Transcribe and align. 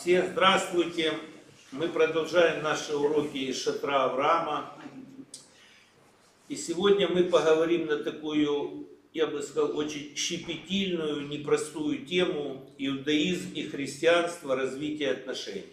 Все 0.00 0.26
здравствуйте. 0.26 1.12
Мы 1.72 1.86
продолжаем 1.88 2.62
наши 2.62 2.96
уроки 2.96 3.36
из 3.36 3.62
шатра 3.62 4.04
Авраама. 4.04 4.72
И 6.48 6.56
сегодня 6.56 7.06
мы 7.06 7.24
поговорим 7.24 7.84
на 7.84 7.98
такую, 7.98 8.88
я 9.12 9.26
бы 9.26 9.42
сказал, 9.42 9.76
очень 9.76 10.16
щепетильную, 10.16 11.28
непростую 11.28 12.06
тему 12.06 12.66
иудаизм 12.78 13.52
и 13.52 13.64
христианство, 13.64 14.56
развитие 14.56 15.10
отношений. 15.10 15.66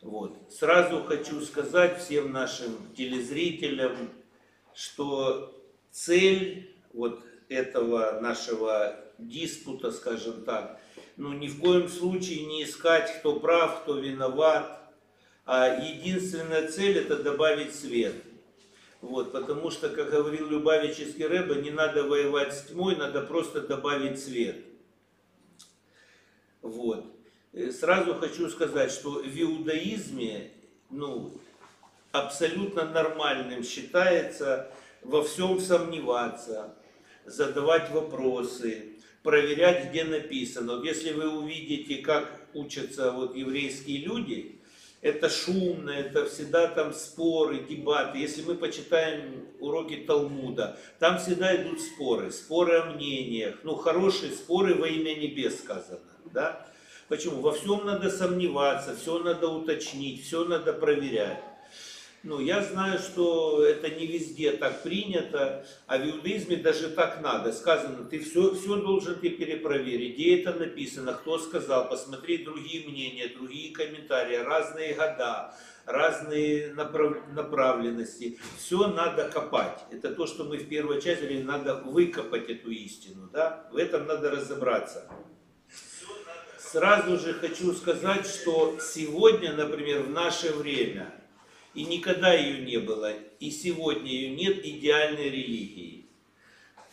Вот. 0.00 0.36
Сразу 0.50 1.00
хочу 1.04 1.40
сказать 1.42 2.02
всем 2.02 2.32
нашим 2.32 2.76
телезрителям, 2.96 4.10
что 4.74 5.56
цель 5.92 6.74
вот 6.92 7.24
этого 7.48 8.18
нашего 8.20 8.98
диспута, 9.16 9.92
скажем 9.92 10.42
так, 10.42 10.80
ну 11.22 11.32
ни 11.34 11.46
в 11.46 11.60
коем 11.60 11.88
случае 11.88 12.46
не 12.46 12.64
искать, 12.64 13.20
кто 13.20 13.38
прав, 13.38 13.82
кто 13.82 13.96
виноват, 13.96 14.92
а 15.46 15.68
единственная 15.68 16.68
цель 16.68 16.98
это 16.98 17.22
добавить 17.22 17.76
свет. 17.76 18.16
Вот, 19.00 19.30
потому 19.30 19.70
что, 19.70 19.88
как 19.88 20.10
говорил 20.10 20.48
Любавический 20.48 21.24
Рэба, 21.24 21.54
не 21.56 21.70
надо 21.70 22.02
воевать 22.02 22.52
с 22.52 22.62
тьмой, 22.62 22.96
надо 22.96 23.22
просто 23.22 23.60
добавить 23.60 24.20
свет. 24.20 24.64
Вот. 26.60 27.06
Э, 27.52 27.70
сразу 27.70 28.14
хочу 28.16 28.50
сказать, 28.50 28.90
что 28.90 29.22
в 29.22 29.40
иудаизме 29.40 30.50
ну, 30.90 31.32
абсолютно 32.10 32.84
нормальным 32.84 33.62
считается 33.62 34.72
во 35.02 35.22
всем 35.22 35.60
сомневаться, 35.60 36.74
задавать 37.24 37.90
вопросы, 37.92 38.91
проверять, 39.22 39.90
где 39.90 40.04
написано. 40.04 40.76
Вот 40.76 40.84
если 40.84 41.12
вы 41.12 41.28
увидите, 41.28 41.96
как 41.96 42.48
учатся 42.54 43.12
вот 43.12 43.36
еврейские 43.36 43.98
люди, 43.98 44.58
это 45.00 45.28
шумно, 45.28 45.90
это 45.90 46.26
всегда 46.26 46.68
там 46.68 46.94
споры, 46.94 47.58
дебаты. 47.68 48.18
Если 48.18 48.42
мы 48.42 48.54
почитаем 48.54 49.46
уроки 49.58 49.96
Талмуда, 50.06 50.78
там 51.00 51.18
всегда 51.18 51.54
идут 51.56 51.80
споры, 51.80 52.30
споры 52.30 52.78
о 52.78 52.92
мнениях. 52.92 53.56
Ну, 53.64 53.74
хорошие 53.74 54.32
споры 54.32 54.74
во 54.74 54.86
имя 54.86 55.14
небес 55.14 55.58
сказано, 55.58 55.98
да? 56.32 56.66
Почему? 57.08 57.40
Во 57.40 57.52
всем 57.52 57.84
надо 57.84 58.10
сомневаться, 58.10 58.96
все 58.96 59.18
надо 59.18 59.48
уточнить, 59.48 60.24
все 60.24 60.44
надо 60.44 60.72
проверять. 60.72 61.42
Ну, 62.24 62.38
я 62.38 62.62
знаю, 62.62 63.00
что 63.00 63.64
это 63.64 63.90
не 63.90 64.06
везде 64.06 64.52
так 64.52 64.84
принято, 64.84 65.66
а 65.88 65.98
в 65.98 66.08
иудаизме 66.08 66.56
даже 66.56 66.88
так 66.90 67.20
надо. 67.20 67.52
Сказано, 67.52 68.04
ты 68.04 68.20
все, 68.20 68.54
все 68.54 68.76
должен 68.76 69.16
ты 69.16 69.30
перепроверить, 69.30 70.14
где 70.14 70.40
это 70.40 70.54
написано, 70.54 71.14
кто 71.14 71.38
сказал, 71.38 71.88
посмотреть 71.88 72.44
другие 72.44 72.88
мнения, 72.88 73.26
другие 73.26 73.74
комментарии, 73.74 74.36
разные 74.36 74.94
года, 74.94 75.52
разные 75.84 76.72
направ, 76.74 77.16
направленности. 77.32 78.38
Все 78.56 78.86
надо 78.86 79.28
копать. 79.28 79.80
Это 79.90 80.14
то, 80.14 80.28
что 80.28 80.44
мы 80.44 80.58
в 80.58 80.68
первой 80.68 81.02
части 81.02 81.22
говорили, 81.22 81.42
надо 81.42 81.74
выкопать 81.74 82.48
эту 82.48 82.70
истину. 82.70 83.30
Да? 83.32 83.68
В 83.72 83.76
этом 83.76 84.06
надо 84.06 84.30
разобраться. 84.30 85.10
Сразу 86.56 87.18
же 87.18 87.34
хочу 87.34 87.72
сказать, 87.72 88.26
что 88.26 88.78
сегодня, 88.80 89.54
например, 89.54 90.02
в 90.02 90.10
наше 90.10 90.52
время– 90.52 91.12
и 91.74 91.84
никогда 91.84 92.34
ее 92.34 92.64
не 92.64 92.78
было, 92.78 93.12
и 93.40 93.50
сегодня 93.50 94.10
ее 94.10 94.30
нет 94.30 94.64
идеальной 94.64 95.30
религии. 95.30 96.06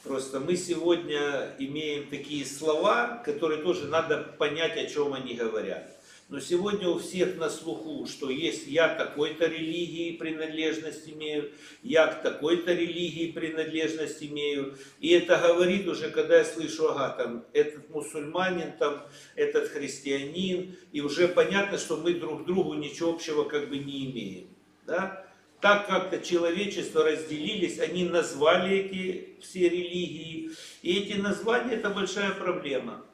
Просто 0.04 0.40
мы 0.40 0.56
сегодня 0.56 1.54
имеем 1.60 2.08
такие 2.08 2.46
слова, 2.46 3.22
которые 3.26 3.62
тоже 3.62 3.86
надо 3.88 4.18
понять, 4.38 4.78
о 4.78 4.86
чем 4.86 5.14
они 5.14 5.34
говорят. 5.34 5.96
Но 6.30 6.40
сегодня 6.40 6.88
у 6.88 7.00
всех 7.00 7.38
на 7.38 7.50
слуху, 7.50 8.06
что 8.06 8.30
есть 8.30 8.68
я 8.68 8.88
такой-то 8.88 9.48
религии 9.48 10.16
принадлежность 10.16 11.10
имею, 11.10 11.52
я 11.82 12.06
к 12.08 12.22
такой-то 12.22 12.72
религии 12.72 13.32
принадлежность 13.32 14.24
имею. 14.24 14.78
И 15.00 15.10
это 15.10 15.38
говорит 15.38 15.88
уже, 15.88 16.12
когда 16.12 16.38
я 16.38 16.46
слышу, 16.46 16.90
ага, 16.90 17.10
там, 17.18 17.46
этот 17.52 17.90
мусульманин, 17.90 18.74
там, 18.78 19.04
этот 19.36 19.70
христианин, 19.70 20.78
и 20.92 21.02
уже 21.02 21.28
понятно, 21.28 21.80
что 21.80 21.98
мы 21.98 22.14
друг 22.14 22.46
другу 22.46 22.76
ничего 22.76 23.12
общего 23.12 23.44
как 23.44 23.68
бы 23.68 23.80
не 23.80 24.06
имеем 24.12 24.50
да, 24.90 25.26
так 25.62 25.88
как-то 25.88 26.20
человечество 26.20 27.04
разделились, 27.04 27.80
они 27.80 28.06
назвали 28.06 28.78
эти 28.78 29.40
все 29.42 29.70
религии, 29.70 30.52
и 30.82 31.00
эти 31.00 31.20
названия 31.20 31.76
это 31.76 31.90
большая 31.90 32.32
проблема 32.32 33.06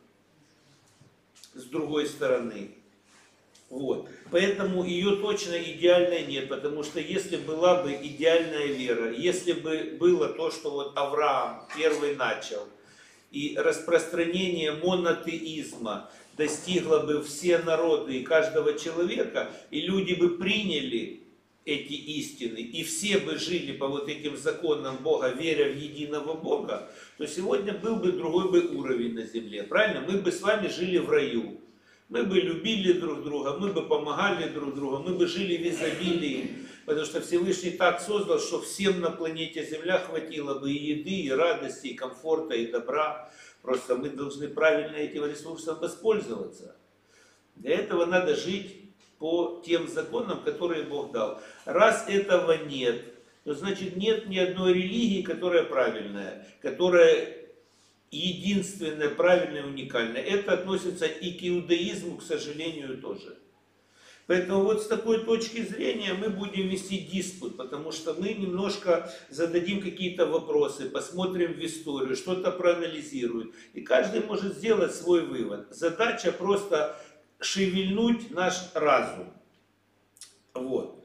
с 1.53 1.63
другой 1.63 2.07
стороны. 2.07 2.71
Вот. 3.69 4.07
Поэтому 4.31 4.85
ее 4.85 5.17
точно 5.17 5.61
идеальной 5.61 6.25
нет, 6.25 6.47
потому 6.49 6.83
что 6.83 6.99
если 6.99 7.37
была 7.37 7.81
бы 7.81 7.93
идеальная 7.93 8.67
вера, 8.67 9.11
если 9.11 9.53
бы 9.53 9.97
было 9.99 10.29
то, 10.29 10.51
что 10.51 10.69
вот 10.69 10.93
Авраам 10.95 11.67
первый 11.75 12.15
начал, 12.15 12.67
и 13.31 13.57
распространение 13.57 14.71
монотеизма 14.71 16.09
достигло 16.37 16.99
бы 16.99 17.23
все 17.23 17.57
народы 17.57 18.19
и 18.19 18.23
каждого 18.23 18.77
человека, 18.77 19.49
и 19.71 19.81
люди 19.81 20.13
бы 20.13 20.37
приняли 20.37 21.24
эти 21.65 21.93
истины, 21.93 22.59
и 22.59 22.83
все 22.83 23.17
бы 23.17 23.37
жили 23.37 23.73
по 23.73 23.87
вот 23.87 24.07
этим 24.07 24.37
законам 24.37 24.97
Бога, 24.97 25.29
веря 25.29 25.71
в 25.73 25.75
единого 25.75 26.35
Бога, 26.35 26.91
то 27.17 27.25
сегодня 27.25 27.73
был 27.73 27.95
бы 27.95 28.11
другой 28.11 28.51
бы 28.51 28.77
уровень 28.77 29.15
на 29.15 29.25
земле. 29.25 29.63
Правильно? 29.63 30.05
Мы 30.07 30.19
бы 30.19 30.31
с 30.31 30.41
вами 30.41 30.67
жили 30.67 30.99
в 30.99 31.09
раю. 31.09 31.59
Мы 32.07 32.21
бы 32.21 32.39
любили 32.39 32.93
друг 32.93 33.23
друга, 33.23 33.57
мы 33.59 33.73
бы 33.73 33.81
помогали 33.81 34.47
друг 34.49 34.75
другу, 34.75 34.99
мы 34.99 35.15
бы 35.15 35.25
жили 35.25 35.57
в 35.57 35.73
изобилии. 35.73 36.51
Потому 36.85 37.03
что 37.07 37.19
Всевышний 37.19 37.71
так 37.71 37.99
создал, 37.99 38.39
что 38.39 38.61
всем 38.61 39.01
на 39.01 39.09
планете 39.09 39.65
Земля 39.65 39.97
хватило 39.97 40.59
бы 40.59 40.71
и 40.71 40.91
еды, 40.97 41.21
и 41.21 41.31
радости, 41.31 41.87
и 41.87 41.93
комфорта, 41.95 42.53
и 42.53 42.67
добра. 42.67 43.31
Просто 43.63 43.95
мы 43.95 44.11
должны 44.11 44.49
правильно 44.49 44.97
этим 44.97 45.25
ресурсом 45.25 45.79
воспользоваться. 45.79 46.75
Для 47.55 47.73
этого 47.73 48.05
надо 48.05 48.35
жить 48.35 48.84
по 49.19 49.61
тем 49.65 49.87
законам, 49.87 50.41
которые 50.43 50.83
Бог 50.83 51.11
дал. 51.11 51.41
Раз 51.65 52.05
этого 52.07 52.65
нет, 52.65 53.03
то 53.43 53.53
значит 53.53 53.95
нет 53.95 54.27
ни 54.27 54.37
одной 54.37 54.73
религии, 54.73 55.21
которая 55.21 55.63
правильная, 55.63 56.47
которая 56.61 57.45
единственная, 58.11 59.09
правильная, 59.09 59.65
уникальная. 59.65 60.21
Это 60.21 60.53
относится 60.53 61.05
и 61.05 61.31
к 61.31 61.43
иудаизму, 61.43 62.17
к 62.17 62.23
сожалению, 62.23 62.97
тоже. 62.97 63.37
Поэтому 64.27 64.63
вот 64.63 64.81
с 64.81 64.87
такой 64.87 65.23
точки 65.23 65.61
зрения 65.61 66.13
мы 66.13 66.29
будем 66.29 66.67
вести 66.67 66.97
диспут, 66.97 67.57
потому 67.57 67.91
что 67.91 68.15
мы 68.15 68.33
немножко 68.33 69.11
зададим 69.29 69.81
какие-то 69.81 70.25
вопросы, 70.25 70.89
посмотрим 70.89 71.53
в 71.53 71.63
историю, 71.63 72.15
что-то 72.15 72.51
проанализируем. 72.51 73.53
И 73.73 73.81
каждый 73.81 74.21
может 74.21 74.55
сделать 74.55 74.95
свой 74.95 75.21
вывод. 75.21 75.67
Задача 75.69 76.31
просто 76.31 76.99
шевельнуть 77.39 78.31
наш 78.31 78.71
разум. 78.73 79.31
Вот. 80.53 81.03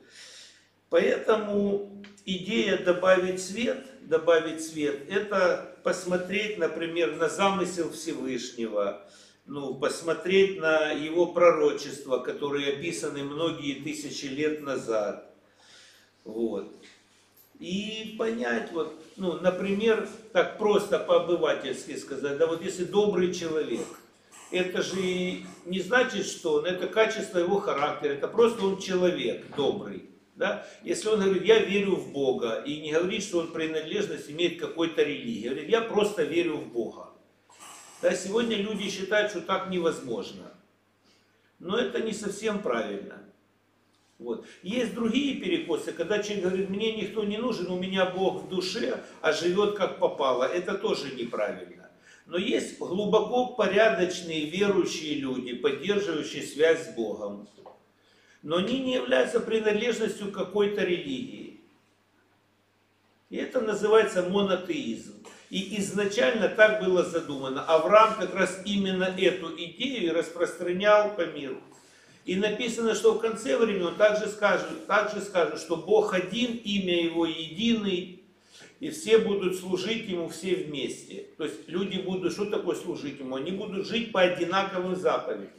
Поэтому 0.89 2.03
идея 2.25 2.79
добавить 2.79 3.43
свет, 3.43 3.87
добавить 4.03 4.63
свет, 4.65 5.09
это 5.09 5.77
посмотреть, 5.83 6.59
например, 6.59 7.17
на 7.17 7.29
замысел 7.29 7.91
Всевышнего, 7.91 9.03
ну, 9.47 9.75
посмотреть 9.75 10.61
на 10.61 10.91
его 10.91 11.27
пророчества, 11.27 12.19
которые 12.19 12.75
описаны 12.75 13.25
многие 13.25 13.75
тысячи 13.83 14.27
лет 14.27 14.63
назад. 14.63 15.33
Вот. 16.25 16.73
И 17.59 18.15
понять, 18.19 18.73
вот, 18.73 18.95
ну, 19.17 19.35
например, 19.35 20.09
так 20.33 20.59
просто 20.59 20.99
по-обывательски 20.99 21.97
сказать, 21.97 22.39
да 22.39 22.47
вот 22.47 22.65
если 22.65 22.85
добрый 22.85 23.35
человек– 23.35 23.87
это 24.51 24.83
же 24.83 24.97
не 25.65 25.81
значит, 25.81 26.27
что 26.27 26.55
он, 26.55 26.67
это 26.67 26.87
качество 26.87 27.39
его 27.39 27.61
характера, 27.61 28.13
это 28.13 28.29
просто 28.29 28.65
он 28.65 28.79
человек 28.79 29.45
добрый. 29.57 30.11
Да? 30.35 30.67
Если 30.83 31.09
он 31.09 31.21
говорит, 31.21 31.45
я 31.45 31.59
верю 31.59 31.97
в 31.97 32.13
Бога, 32.13 32.63
и 32.67 32.81
не 32.81 32.93
говорит, 32.93 33.23
что 33.23 33.41
он 33.41 33.53
принадлежность 33.53 34.31
имеет 34.31 34.59
какой-то 34.59 35.03
религии, 35.03 35.49
говорит, 35.49 35.69
я 35.69 35.83
просто 35.83 36.23
верю 36.25 36.57
в 36.57 36.73
Бога. 36.73 37.11
Да, 38.01 38.15
сегодня 38.15 38.57
люди 38.57 38.89
считают, 38.89 39.31
что 39.31 39.43
так 39.43 39.69
невозможно. 39.69 40.53
Но 41.59 41.77
это 41.77 42.01
не 42.01 42.13
совсем 42.13 42.61
правильно. 42.61 43.23
Вот. 44.19 44.47
Есть 44.63 44.95
другие 44.95 45.41
перекосы, 45.41 45.93
когда 45.93 46.23
человек 46.23 46.45
говорит, 46.45 46.71
мне 46.71 46.93
никто 46.93 47.25
не 47.25 47.39
нужен, 47.39 47.71
у 47.71 47.79
меня 47.79 48.07
Бог 48.07 48.45
в 48.45 48.49
душе, 48.49 49.03
а 49.23 49.33
живет 49.33 49.77
как 49.77 49.99
попало. 49.99 50.45
Это 50.45 50.75
тоже 50.75 51.15
неправильно. 51.15 51.80
Но 52.31 52.39
есть 52.39 52.79
глубоко 52.79 53.49
порядочные 53.49 54.45
верующие 54.45 55.17
люди, 55.17 55.53
поддерживающие 55.57 56.45
связь 56.45 56.87
с 56.87 56.95
Богом. 56.95 57.49
Но 58.45 58.59
они 58.59 58.79
не 58.79 58.95
являются 58.95 59.41
принадлежностью 59.41 60.31
какой-то 60.31 60.85
религии. 60.85 61.61
И 63.31 63.37
это 63.37 63.61
называется 63.61 64.23
монотеизм. 64.23 65.15
И 65.51 65.81
изначально 65.81 66.49
так 66.49 66.81
было 66.85 67.03
задумано. 67.03 67.65
Авраам 67.65 68.15
как 68.15 68.33
раз 68.33 68.63
именно 68.65 69.13
эту 69.19 69.53
идею 69.57 70.15
распространял 70.15 71.17
по 71.17 71.27
миру. 71.27 71.61
И 72.27 72.37
написано, 72.37 72.95
что 72.95 73.15
в 73.15 73.19
конце 73.19 73.57
времени 73.57 73.83
он 73.83 73.97
также 73.97 74.29
скажет, 74.29 74.87
также 74.87 75.21
скажет, 75.21 75.59
что 75.59 75.77
Бог 75.77 76.15
один, 76.15 76.59
имя 76.59 77.03
Его 77.03 77.27
единый, 77.27 78.20
и 78.81 78.89
все 78.89 79.19
будут 79.19 79.59
служить 79.59 80.09
Ему 80.09 80.29
все 80.29 80.57
вместе. 80.57 81.27
То 81.37 81.45
есть 81.45 81.69
люди 81.69 81.99
будут, 81.99 82.33
что 82.33 82.47
такое 82.47 82.75
служить 82.75 83.21
Ему? 83.21 83.37
Они 83.37 83.53
будут 83.53 83.87
жить 83.87 84.11
по 84.11 84.23
одинаковым 84.23 84.97
заповедям. 84.97 85.51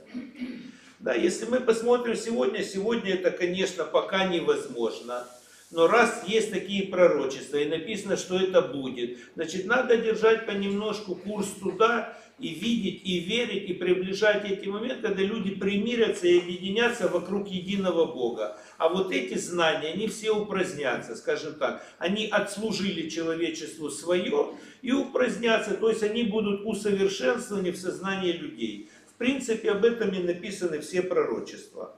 Да, 0.99 1.13
если 1.13 1.45
мы 1.45 1.59
посмотрим 1.59 2.15
сегодня, 2.15 2.63
сегодня 2.63 3.13
это, 3.13 3.31
конечно, 3.31 3.85
пока 3.85 4.25
невозможно. 4.25 5.27
Но 5.69 5.87
раз 5.87 6.23
есть 6.27 6.51
такие 6.51 6.87
пророчества 6.87 7.57
и 7.57 7.65
написано, 7.65 8.17
что 8.17 8.37
это 8.37 8.61
будет, 8.61 9.19
значит, 9.35 9.65
надо 9.65 9.95
держать 9.97 10.45
понемножку 10.45 11.15
курс 11.15 11.47
туда 11.61 12.17
и 12.41 12.55
видеть, 12.55 13.01
и 13.05 13.19
верить, 13.19 13.69
и 13.69 13.73
приближать 13.73 14.49
эти 14.49 14.67
моменты, 14.67 15.07
когда 15.07 15.21
люди 15.21 15.51
примирятся 15.51 16.27
и 16.27 16.39
объединятся 16.39 17.07
вокруг 17.07 17.47
единого 17.47 18.05
Бога. 18.05 18.57
А 18.77 18.89
вот 18.89 19.11
эти 19.11 19.37
знания, 19.37 19.89
они 19.93 20.07
все 20.07 20.31
упразднятся, 20.31 21.15
скажем 21.15 21.53
так. 21.55 21.85
Они 21.99 22.27
отслужили 22.27 23.09
человечеству 23.09 23.91
свое 23.91 24.55
и 24.81 24.91
упразднятся, 24.91 25.75
то 25.75 25.89
есть 25.89 26.01
они 26.01 26.23
будут 26.23 26.65
усовершенствованы 26.65 27.71
в 27.71 27.77
сознании 27.77 28.31
людей. 28.31 28.89
В 29.07 29.13
принципе, 29.13 29.71
об 29.71 29.85
этом 29.85 30.11
и 30.11 30.23
написаны 30.23 30.79
все 30.79 31.03
пророчества. 31.03 31.95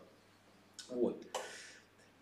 Вот. 0.90 1.24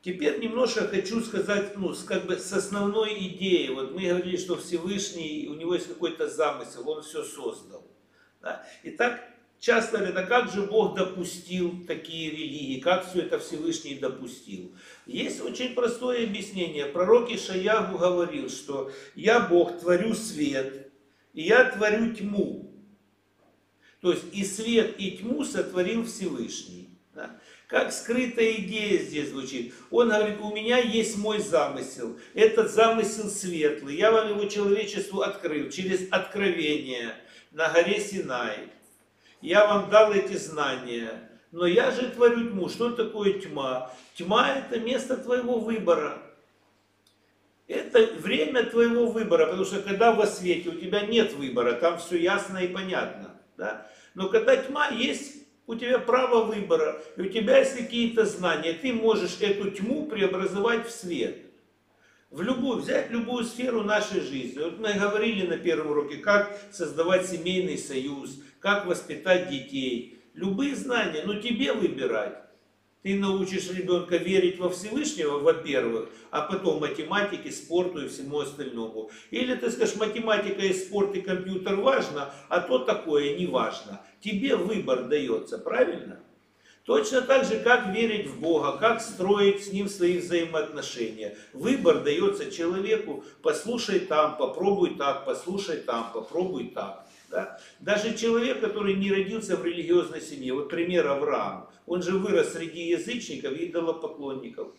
Теперь 0.03 0.39
немножко 0.39 0.87
хочу 0.87 1.21
сказать, 1.21 1.77
ну, 1.77 1.93
как 2.07 2.25
бы 2.25 2.37
с 2.37 2.51
основной 2.53 3.13
идеей. 3.27 3.69
Вот 3.69 3.91
мы 3.93 4.07
говорили, 4.07 4.37
что 4.37 4.57
Всевышний, 4.57 5.47
у 5.47 5.53
него 5.53 5.75
есть 5.75 5.87
какой-то 5.87 6.27
замысел, 6.27 6.87
он 6.89 7.03
все 7.03 7.23
создал. 7.23 7.80
Да? 8.41 8.65
Итак, 8.83 9.23
часто 9.59 9.99
говорят, 9.99 10.17
а 10.17 10.23
как 10.23 10.51
же 10.51 10.63
Бог 10.63 10.95
допустил 10.95 11.85
такие 11.85 12.31
религии, 12.31 12.79
как 12.79 13.07
все 13.07 13.21
это 13.21 13.39
Всевышний 13.39 13.95
допустил? 13.95 14.71
Есть 15.05 15.41
очень 15.41 15.73
простое 15.73 16.25
объяснение. 16.25 16.85
Пророк 16.85 17.31
Ишаягу 17.31 17.97
говорил, 17.97 18.49
что 18.49 18.91
я 19.15 19.39
Бог 19.39 19.79
творю 19.79 20.13
свет, 20.15 20.91
и 21.33 21.43
я 21.43 21.65
творю 21.65 22.13
тьму. 22.13 22.67
То 24.01 24.11
есть 24.11 24.25
и 24.33 24.43
свет, 24.43 24.95
и 24.97 25.11
тьму 25.11 25.43
сотворил 25.45 26.05
Всевышний. 26.05 26.89
Да? 27.13 27.39
Как 27.67 27.93
скрытая 27.93 28.53
идея 28.53 28.99
здесь 28.99 29.29
звучит. 29.29 29.73
Он 29.91 30.09
говорит, 30.09 30.39
у 30.41 30.53
меня 30.53 30.79
есть 30.79 31.17
мой 31.17 31.39
замысел. 31.39 32.17
Этот 32.33 32.71
замысел 32.71 33.29
светлый. 33.29 33.95
Я 33.95 34.11
вам 34.11 34.29
его 34.29 34.45
человечеству 34.45 35.21
открыл 35.21 35.69
через 35.69 36.07
откровение 36.11 37.15
на 37.51 37.69
горе 37.69 37.99
Синай. 37.99 38.69
Я 39.41 39.67
вам 39.67 39.89
дал 39.89 40.11
эти 40.13 40.35
знания. 40.35 41.29
Но 41.51 41.65
я 41.65 41.91
же 41.91 42.09
творю 42.09 42.49
тьму. 42.49 42.69
Что 42.69 42.91
такое 42.91 43.33
тьма? 43.33 43.91
Тьма 44.15 44.55
это 44.55 44.79
место 44.79 45.17
твоего 45.17 45.59
выбора. 45.59 46.17
Это 47.67 48.05
время 48.19 48.65
твоего 48.65 49.07
выбора, 49.07 49.45
потому 49.45 49.65
что 49.65 49.81
когда 49.81 50.11
во 50.11 50.27
свете 50.27 50.69
у 50.69 50.73
тебя 50.73 51.01
нет 51.01 51.33
выбора, 51.33 51.73
там 51.73 51.99
все 51.99 52.17
ясно 52.17 52.57
и 52.57 52.67
понятно. 52.67 53.35
Да? 53.57 53.87
Но 54.13 54.29
когда 54.29 54.57
тьма 54.57 54.89
есть 54.89 55.37
у 55.67 55.75
тебя 55.75 55.99
право 55.99 56.43
выбора, 56.43 57.01
и 57.15 57.21
у 57.21 57.29
тебя 57.29 57.59
есть 57.59 57.77
какие-то 57.77 58.25
знания, 58.25 58.73
ты 58.73 58.91
можешь 58.91 59.39
эту 59.39 59.71
тьму 59.71 60.07
преобразовать 60.07 60.87
в 60.87 60.91
свет. 60.91 61.37
В 62.31 62.41
любую, 62.41 62.77
взять 62.77 63.11
любую 63.11 63.43
сферу 63.43 63.83
нашей 63.83 64.21
жизни. 64.21 64.57
Вот 64.59 64.79
мы 64.79 64.93
говорили 64.93 65.45
на 65.45 65.57
первом 65.57 65.91
уроке, 65.91 66.15
как 66.15 66.57
создавать 66.71 67.27
семейный 67.27 67.77
союз, 67.77 68.41
как 68.61 68.85
воспитать 68.85 69.49
детей. 69.49 70.17
Любые 70.33 70.77
знания, 70.77 71.23
но 71.25 71.35
тебе 71.41 71.73
выбирать. 71.73 72.37
Ты 73.03 73.19
научишь 73.19 73.69
ребенка 73.71 74.15
верить 74.15 74.59
во 74.59 74.69
Всевышнего, 74.69 75.39
во-первых, 75.39 76.07
а 76.29 76.43
потом 76.43 76.79
математике, 76.79 77.51
спорту 77.51 78.05
и 78.05 78.07
всему 78.07 78.39
остальному. 78.39 79.11
Или 79.31 79.55
ты 79.55 79.69
скажешь, 79.69 79.97
математика 79.97 80.61
и 80.61 80.71
спорт 80.71 81.13
и 81.15 81.21
компьютер 81.21 81.75
важно, 81.81 82.33
а 82.47 82.61
то 82.61 82.79
такое 82.79 83.37
не 83.37 83.47
важно. 83.47 83.99
Тебе 84.21 84.55
выбор 84.55 85.09
дается, 85.09 85.57
правильно? 85.57 86.19
Точно 86.85 87.21
так 87.21 87.45
же, 87.45 87.59
как 87.59 87.93
верить 87.93 88.27
в 88.27 88.39
Бога, 88.39 88.77
как 88.77 89.01
строить 89.01 89.63
с 89.63 89.71
Ним 89.71 89.87
свои 89.87 90.17
взаимоотношения. 90.17 91.37
Выбор 91.53 92.03
дается 92.03 92.51
человеку, 92.51 93.23
послушай 93.43 93.99
там, 93.99 94.35
попробуй 94.37 94.95
так, 94.95 95.25
послушай 95.25 95.77
там, 95.77 96.11
попробуй 96.11 96.69
так. 96.69 97.05
Да? 97.29 97.59
Даже 97.79 98.17
человек, 98.17 98.61
который 98.61 98.95
не 98.95 99.11
родился 99.11 99.55
в 99.55 99.63
религиозной 99.63 100.21
семье, 100.21 100.53
вот 100.53 100.69
пример 100.69 101.07
Авраам, 101.07 101.69
он 101.85 102.01
же 102.01 102.17
вырос 102.17 102.53
среди 102.53 102.87
язычников 102.89 103.53
и 103.53 103.67
идолопоклонников. 103.67 104.69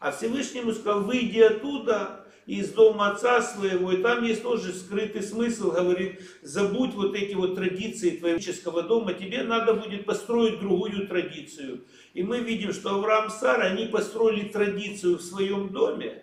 А 0.00 0.12
Всевышнему 0.12 0.72
сказал, 0.72 1.02
выйди 1.02 1.40
оттуда, 1.40 2.21
из 2.46 2.70
дома 2.70 3.12
отца 3.12 3.40
своего, 3.40 3.92
и 3.92 4.02
там 4.02 4.24
есть 4.24 4.42
тоже 4.42 4.72
скрытый 4.72 5.22
смысл, 5.22 5.70
говорит, 5.70 6.20
забудь 6.42 6.94
вот 6.94 7.14
эти 7.14 7.34
вот 7.34 7.54
традиции 7.54 8.10
твоего 8.10 8.82
дома, 8.82 9.14
тебе 9.14 9.42
надо 9.42 9.74
будет 9.74 10.04
построить 10.04 10.58
другую 10.58 11.06
традицию. 11.06 11.84
И 12.14 12.22
мы 12.22 12.40
видим, 12.40 12.72
что 12.72 12.96
Авраам 12.96 13.28
и 13.28 13.30
Сара, 13.30 13.64
они 13.64 13.86
построили 13.86 14.48
традицию 14.48 15.18
в 15.18 15.22
своем 15.22 15.68
доме, 15.68 16.22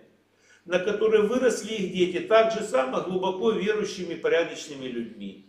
на 0.66 0.80
которой 0.80 1.24
выросли 1.24 1.74
их 1.74 1.94
дети, 1.94 2.19
так 2.19 2.51
же 2.51 2.62
само 2.62 3.01
глубоко 3.01 3.51
верующими, 3.51 4.15
порядочными 4.15 4.88
людьми. 4.88 5.45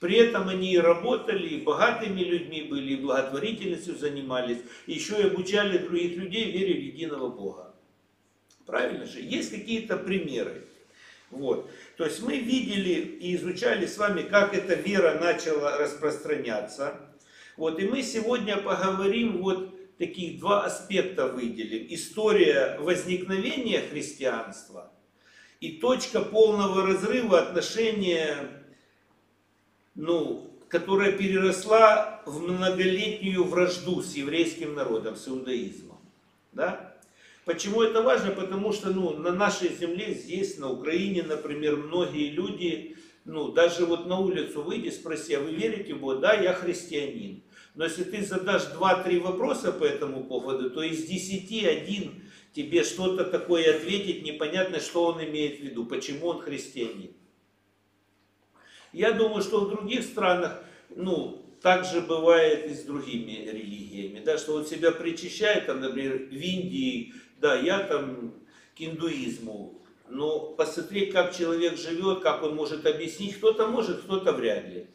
При 0.00 0.16
этом 0.16 0.48
они 0.48 0.72
и 0.72 0.78
работали, 0.78 1.46
и 1.46 1.62
богатыми 1.62 2.20
людьми 2.20 2.62
были, 2.62 2.94
и 2.94 2.96
благотворительностью 2.96 3.96
занимались, 3.96 4.58
еще 4.86 5.18
и 5.18 5.26
обучали 5.28 5.78
других 5.78 6.16
людей 6.16 6.50
вере 6.50 6.74
в 6.74 6.82
единого 6.82 7.28
Бога. 7.28 7.63
Правильно 8.66 9.06
же? 9.06 9.20
Есть 9.20 9.50
какие-то 9.50 9.96
примеры. 9.96 10.62
Вот. 11.30 11.70
То 11.96 12.04
есть 12.04 12.22
мы 12.22 12.38
видели 12.38 13.00
и 13.00 13.34
изучали 13.36 13.86
с 13.86 13.98
вами, 13.98 14.22
как 14.22 14.54
эта 14.54 14.74
вера 14.74 15.18
начала 15.20 15.76
распространяться. 15.78 17.00
Вот. 17.56 17.78
И 17.80 17.86
мы 17.86 18.02
сегодня 18.02 18.56
поговорим, 18.56 19.42
вот 19.42 19.96
таких 19.98 20.40
два 20.40 20.64
аспекта 20.64 21.26
выделим. 21.26 21.86
История 21.90 22.78
возникновения 22.80 23.80
христианства 23.80 24.90
и 25.60 25.72
точка 25.72 26.20
полного 26.20 26.86
разрыва 26.86 27.40
отношения 27.40 28.64
ну, 29.94 30.50
которая 30.68 31.12
переросла 31.12 32.22
в 32.26 32.40
многолетнюю 32.40 33.44
вражду 33.44 34.02
с 34.02 34.14
еврейским 34.14 34.74
народом, 34.74 35.16
с 35.16 35.28
иудаизмом. 35.28 35.98
Да? 36.52 36.93
Почему 37.44 37.82
это 37.82 38.00
важно? 38.00 38.30
Потому 38.30 38.72
что 38.72 38.90
ну, 38.90 39.18
на 39.18 39.32
нашей 39.32 39.74
земле, 39.74 40.14
здесь, 40.14 40.56
на 40.58 40.70
Украине, 40.70 41.22
например, 41.22 41.76
многие 41.76 42.30
люди, 42.30 42.96
ну, 43.24 43.52
даже 43.52 43.84
вот 43.84 44.06
на 44.06 44.18
улицу 44.18 44.62
выйди, 44.62 44.88
спроси, 44.88 45.34
а 45.34 45.40
вы 45.40 45.52
верите 45.52 45.94
в 45.94 46.00
Бога? 46.00 46.16
Да, 46.16 46.32
я 46.34 46.54
христианин. 46.54 47.42
Но 47.74 47.84
если 47.84 48.04
ты 48.04 48.24
задашь 48.24 48.66
два-три 48.66 49.18
вопроса 49.18 49.72
по 49.72 49.84
этому 49.84 50.24
поводу, 50.24 50.70
то 50.70 50.82
из 50.82 51.04
десяти 51.04 51.66
один 51.66 52.22
тебе 52.54 52.84
что-то 52.84 53.24
такое 53.24 53.76
ответит, 53.76 54.22
непонятно, 54.22 54.80
что 54.80 55.04
он 55.04 55.22
имеет 55.24 55.58
в 55.58 55.64
виду, 55.64 55.84
почему 55.84 56.28
он 56.28 56.40
христианин. 56.40 57.12
Я 58.92 59.12
думаю, 59.12 59.42
что 59.42 59.60
в 59.60 59.70
других 59.70 60.04
странах, 60.04 60.64
ну, 60.94 61.44
так 61.60 61.84
же 61.84 62.00
бывает 62.02 62.70
и 62.70 62.74
с 62.74 62.82
другими 62.82 63.48
религиями, 63.50 64.20
да, 64.20 64.38
что 64.38 64.54
он 64.54 64.66
себя 64.66 64.92
причащает, 64.92 65.66
там, 65.66 65.80
например, 65.80 66.28
в 66.30 66.32
Индии, 66.32 67.14
да, 67.44 67.56
я 67.56 67.80
там 67.80 68.32
к 68.74 68.80
индуизму, 68.80 69.78
но 70.08 70.40
посмотреть, 70.56 71.12
как 71.12 71.36
человек 71.36 71.76
живет, 71.76 72.20
как 72.20 72.42
он 72.42 72.54
может 72.56 72.86
объяснить, 72.86 73.36
кто-то 73.36 73.66
может, 73.66 74.00
кто-то 74.00 74.32
вряд 74.32 74.66
ли. 74.66 74.86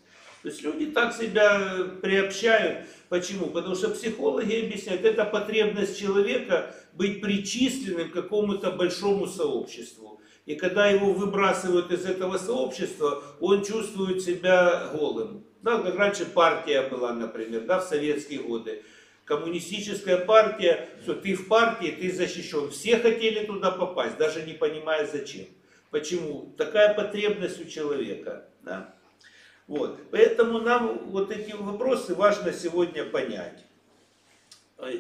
То 0.42 0.50
есть 0.50 0.64
люди 0.64 0.88
так 0.88 1.16
себя 1.16 1.86
приобщают. 2.02 2.88
Почему? 3.08 3.48
Потому 3.52 3.76
что 3.76 3.90
психологи 3.90 4.66
объясняют, 4.66 5.06
это 5.06 5.26
потребность 5.26 6.00
человека 6.00 6.74
быть 6.94 7.22
причисленным 7.22 8.10
к 8.10 8.14
какому-то 8.14 8.72
большому 8.72 9.28
сообществу. 9.28 10.20
И 10.48 10.56
когда 10.56 10.88
его 10.88 11.14
выбрасывают 11.14 11.92
из 11.92 12.04
этого 12.04 12.40
сообщества, 12.40 13.22
он 13.40 13.64
чувствует 13.64 14.24
себя 14.24 14.90
голым. 14.92 15.46
Да, 15.62 15.78
как 15.78 15.96
раньше 16.00 16.26
партия 16.26 16.82
была, 16.90 17.14
например, 17.14 17.66
да, 17.66 17.80
в 17.80 17.84
советские 17.84 18.40
годы. 18.40 18.84
Коммунистическая 19.30 20.18
партия, 20.18 20.90
все, 21.04 21.14
ты 21.14 21.36
в 21.36 21.48
партии, 21.48 21.96
ты 22.02 22.12
защищен. 22.12 22.72
Все 22.72 22.98
хотели 22.98 23.46
туда 23.46 23.70
попасть, 23.70 24.18
даже 24.18 24.42
не 24.42 24.54
понимая 24.54 25.06
зачем. 25.06 25.46
Почему? 25.92 26.52
Такая 26.58 26.96
потребность 26.96 27.64
у 27.64 27.70
человека. 27.70 28.50
Да? 28.64 28.96
Вот. 29.68 30.00
Поэтому 30.10 30.62
нам 30.62 31.12
вот 31.12 31.32
эти 31.32 31.52
вопросы 31.52 32.16
важно 32.16 32.52
сегодня 32.52 33.06
понять. 33.06 33.64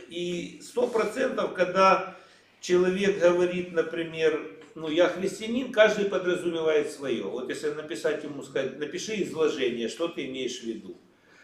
И 0.09 0.59
сто 0.61 0.85
процентов, 0.85 1.55
когда 1.55 2.15
человек 2.61 3.19
говорит, 3.19 3.71
например, 3.71 4.59
ну, 4.75 4.89
я 4.89 5.07
христианин, 5.07 5.71
каждый 5.71 6.05
подразумевает 6.05 6.91
свое. 6.91 7.23
Вот 7.23 7.49
если 7.49 7.71
написать 7.71 8.23
ему, 8.23 8.43
сказать, 8.43 8.77
напиши 8.77 9.23
изложение, 9.23 9.89
что 9.89 10.07
ты 10.07 10.27
имеешь 10.27 10.59
в 10.59 10.65
виду. 10.65 10.95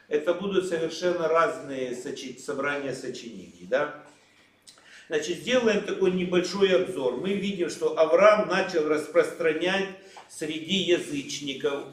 Это 0.08 0.34
будут 0.34 0.68
совершенно 0.68 1.28
разные 1.28 1.96
сочи, 1.96 2.38
собрания 2.38 2.94
сочинений, 2.94 3.68
да. 3.70 4.04
Значит, 5.08 5.38
сделаем 5.38 5.84
такой 5.84 6.12
небольшой 6.12 6.76
обзор. 6.76 7.18
Мы 7.18 7.34
видим, 7.34 7.70
что 7.70 7.98
Авраам 7.98 8.48
начал 8.48 8.88
распространять 8.88 9.90
среди 10.30 10.76
язычников, 10.76 11.86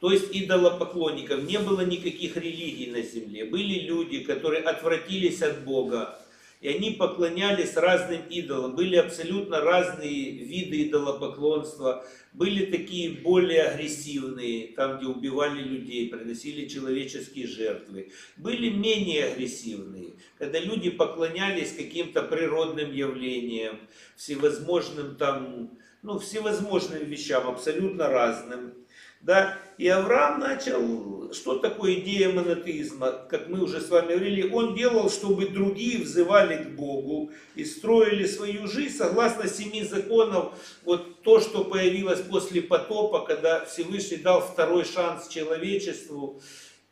то 0.00 0.10
есть 0.10 0.28
идолопоклонников. 0.32 1.44
Не 1.44 1.58
было 1.58 1.82
никаких 1.82 2.36
религий 2.36 2.90
на 2.90 3.00
земле. 3.02 3.46
Были 3.46 3.80
люди, 3.80 4.20
которые 4.20 4.62
отвратились 4.62 5.42
от 5.42 5.64
Бога, 5.64 6.18
и 6.60 6.68
они 6.68 6.92
поклонялись 6.92 7.76
разным 7.76 8.22
идолам. 8.30 8.74
Были 8.74 8.96
абсолютно 8.96 9.60
разные 9.60 10.30
виды 10.30 10.88
идолопоклонства. 10.88 12.06
Были 12.32 12.66
такие 12.66 13.10
более 13.10 13.62
агрессивные, 13.64 14.68
там, 14.68 14.96
где 14.96 15.06
убивали 15.06 15.62
людей, 15.62 16.08
приносили 16.08 16.66
человеческие 16.66 17.46
жертвы. 17.46 18.12
Были 18.36 18.70
менее 18.70 19.26
агрессивные, 19.26 20.14
когда 20.38 20.58
люди 20.58 20.90
поклонялись 20.90 21.72
каким-то 21.72 22.22
природным 22.22 22.92
явлениям, 22.92 23.78
всевозможным 24.16 25.16
там, 25.16 25.70
ну, 26.02 26.18
всевозможным 26.18 27.04
вещам, 27.04 27.46
абсолютно 27.46 28.08
разным. 28.08 28.74
Да? 29.20 29.58
И 29.76 29.88
Авраам 29.88 30.38
начал, 30.38 31.32
что 31.32 31.58
такое 31.58 31.94
идея 31.94 32.32
монотеизма, 32.32 33.26
как 33.28 33.48
мы 33.48 33.62
уже 33.62 33.80
с 33.80 33.88
вами 33.88 34.14
говорили, 34.14 34.48
он 34.48 34.76
делал, 34.76 35.10
чтобы 35.10 35.48
другие 35.48 35.98
взывали 35.98 36.62
к 36.62 36.76
Богу 36.76 37.32
и 37.56 37.64
строили 37.64 38.24
свою 38.26 38.68
жизнь 38.68 38.96
согласно 38.96 39.48
семи 39.48 39.82
законов, 39.82 40.52
вот 40.84 41.22
то, 41.22 41.40
что 41.40 41.64
появилось 41.64 42.20
после 42.20 42.62
потопа, 42.62 43.24
когда 43.24 43.64
Всевышний 43.64 44.18
дал 44.18 44.40
второй 44.40 44.84
шанс 44.84 45.26
человечеству, 45.28 46.40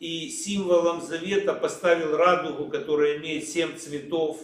и 0.01 0.31
символом 0.31 1.01
завета 1.01 1.55
поставил 1.55 2.17
радугу, 2.17 2.67
которая 2.67 3.19
имеет 3.19 3.49
семь 3.49 3.77
цветов, 3.77 4.41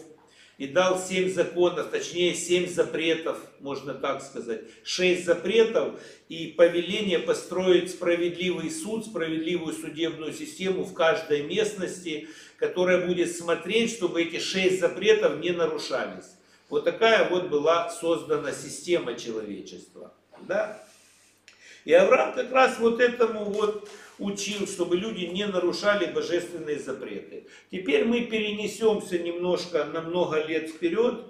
и 0.59 0.67
дал 0.67 1.01
семь 1.01 1.33
законов, 1.33 1.91
точнее 1.91 2.35
семь 2.35 2.69
запретов, 2.69 3.39
можно 3.61 3.95
так 3.95 4.21
сказать, 4.23 4.63
шесть 4.83 5.25
запретов 5.25 6.01
и 6.29 6.49
повеление 6.49 7.21
построить 7.21 7.93
справедливый 7.93 8.71
суд, 8.71 9.07
справедливую 9.07 9.73
судебную 9.73 10.33
систему 10.33 10.83
в 10.83 10.93
каждой 10.95 11.43
местности, 11.43 12.29
которая 12.59 13.07
будет 13.07 13.35
смотреть, 13.35 13.93
чтобы 13.93 14.23
эти 14.23 14.41
шесть 14.41 14.81
запретов 14.81 15.39
не 15.39 15.53
нарушались. 15.53 16.35
Вот 16.69 16.85
такая 16.85 17.29
вот 17.31 17.49
была 17.49 17.89
создана 17.91 18.53
система 18.53 19.15
человечества. 19.15 20.13
Да? 20.43 20.83
И 21.85 21.93
Авраам 21.93 22.35
как 22.35 22.53
раз 22.53 22.79
вот 22.81 23.01
этому 23.01 23.45
вот 23.45 23.89
учил, 24.19 24.67
чтобы 24.67 24.97
люди 24.97 25.25
не 25.25 25.47
нарушали 25.47 26.13
божественные 26.13 26.79
запреты. 26.79 27.47
Теперь 27.71 28.05
мы 28.05 28.23
перенесемся 28.23 29.19
немножко 29.19 29.85
на 29.85 30.03
много 30.03 30.45
лет 30.45 30.69
вперед, 30.71 31.25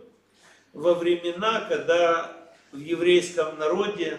во 0.73 0.95
времена, 0.95 1.66
когда 1.68 2.50
в 2.73 2.78
еврейском 2.78 3.59
народе 3.59 4.18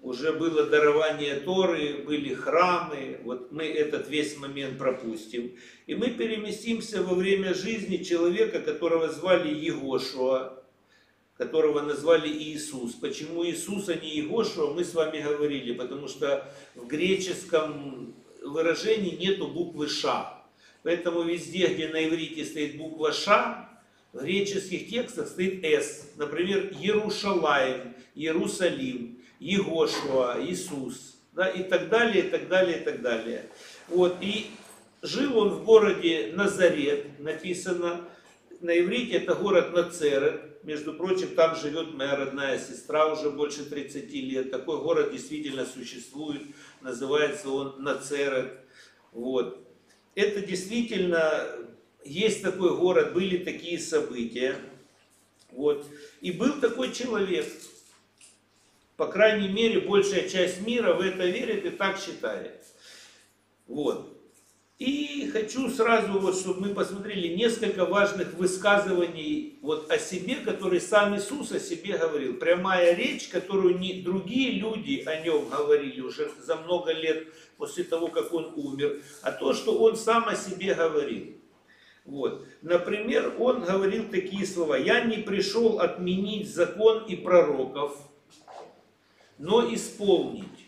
уже 0.00 0.32
было 0.32 0.64
дарование 0.64 1.36
Торы, 1.36 2.04
были 2.06 2.34
храмы, 2.34 3.18
вот 3.24 3.50
мы 3.50 3.64
этот 3.64 4.08
весь 4.08 4.36
момент 4.36 4.78
пропустим. 4.78 5.56
И 5.86 5.94
мы 5.94 6.10
переместимся 6.10 7.02
во 7.02 7.14
время 7.14 7.54
жизни 7.54 7.96
человека, 8.04 8.60
которого 8.60 9.08
звали 9.08 9.52
Егошуа, 9.52 10.62
которого 11.36 11.82
назвали 11.82 12.28
Иисус. 12.28 12.92
Почему 12.94 13.44
Иисус, 13.44 13.88
а 13.88 13.94
не 13.94 14.16
Егошуа, 14.16 14.72
мы 14.72 14.84
с 14.84 14.94
вами 14.94 15.20
говорили, 15.20 15.72
потому 15.74 16.08
что 16.08 16.50
в 16.74 16.86
греческом 16.86 18.14
выражении 18.42 19.16
нету 19.16 19.48
буквы 19.48 19.88
Ша. 19.88 20.42
Поэтому 20.82 21.22
везде, 21.22 21.66
где 21.66 21.88
на 21.88 22.06
иврите 22.06 22.44
стоит 22.44 22.76
буква 22.76 23.12
Ша, 23.12 23.68
в 24.12 24.22
греческих 24.22 24.88
текстах 24.88 25.28
стоит 25.28 25.62
С. 25.64 26.12
Например, 26.16 26.72
Иерушалаем, 26.80 27.94
Иерусалим, 28.14 29.18
Егошуа, 29.38 30.36
Иисус. 30.42 31.18
Да, 31.32 31.48
и 31.48 31.64
так 31.64 31.90
далее, 31.90 32.24
и 32.24 32.30
так 32.30 32.48
далее, 32.48 32.80
и 32.80 32.84
так 32.84 33.02
далее. 33.02 33.44
Вот, 33.88 34.16
и 34.22 34.46
жил 35.02 35.36
он 35.36 35.50
в 35.50 35.64
городе 35.64 36.32
Назарет, 36.34 37.20
написано, 37.20 38.08
на 38.60 38.78
иврите 38.78 39.18
это 39.18 39.34
город 39.34 39.74
Нацерет, 39.74 40.45
между 40.66 40.94
прочим, 40.94 41.28
там 41.36 41.54
живет 41.54 41.94
моя 41.94 42.16
родная 42.16 42.58
сестра 42.58 43.06
уже 43.06 43.30
больше 43.30 43.64
30 43.64 44.12
лет. 44.12 44.50
Такой 44.50 44.78
город 44.82 45.12
действительно 45.12 45.64
существует. 45.64 46.42
Называется 46.80 47.50
он 47.50 47.82
Нацерет. 47.84 48.58
Вот. 49.12 49.64
Это 50.16 50.40
действительно 50.40 51.46
есть 52.04 52.42
такой 52.42 52.76
город, 52.76 53.14
были 53.14 53.44
такие 53.44 53.78
события. 53.78 54.56
Вот. 55.52 55.86
И 56.20 56.32
был 56.32 56.60
такой 56.60 56.92
человек. 56.92 57.46
По 58.96 59.06
крайней 59.06 59.48
мере, 59.48 59.82
большая 59.82 60.28
часть 60.28 60.62
мира 60.62 60.94
в 60.94 61.00
это 61.00 61.26
верит 61.26 61.64
и 61.64 61.70
так 61.70 61.96
считает. 61.96 62.64
Вот. 63.68 64.15
И 64.78 65.30
хочу 65.32 65.70
сразу, 65.70 66.18
вот, 66.18 66.36
чтобы 66.36 66.68
мы 66.68 66.74
посмотрели 66.74 67.34
несколько 67.34 67.86
важных 67.86 68.34
высказываний 68.34 69.58
вот 69.62 69.90
о 69.90 69.98
себе, 69.98 70.36
которые 70.36 70.82
сам 70.82 71.16
Иисус 71.16 71.50
о 71.52 71.58
себе 71.58 71.96
говорил. 71.96 72.34
Прямая 72.34 72.94
речь, 72.94 73.28
которую 73.28 73.78
не 73.78 74.02
другие 74.02 74.50
люди 74.50 75.02
о 75.06 75.22
нем 75.22 75.48
говорили 75.48 76.02
уже 76.02 76.30
за 76.42 76.56
много 76.56 76.92
лет 76.92 77.26
после 77.56 77.84
того, 77.84 78.08
как 78.08 78.34
он 78.34 78.52
умер, 78.54 79.02
а 79.22 79.32
то, 79.32 79.54
что 79.54 79.78
он 79.78 79.96
сам 79.96 80.28
о 80.28 80.36
себе 80.36 80.74
говорил. 80.74 81.38
Вот. 82.04 82.44
Например, 82.60 83.34
он 83.38 83.64
говорил 83.64 84.10
такие 84.10 84.46
слова. 84.46 84.74
«Я 84.74 85.04
не 85.04 85.16
пришел 85.16 85.80
отменить 85.80 86.54
закон 86.54 87.06
и 87.06 87.16
пророков, 87.16 87.96
но 89.38 89.72
исполнить». 89.74 90.65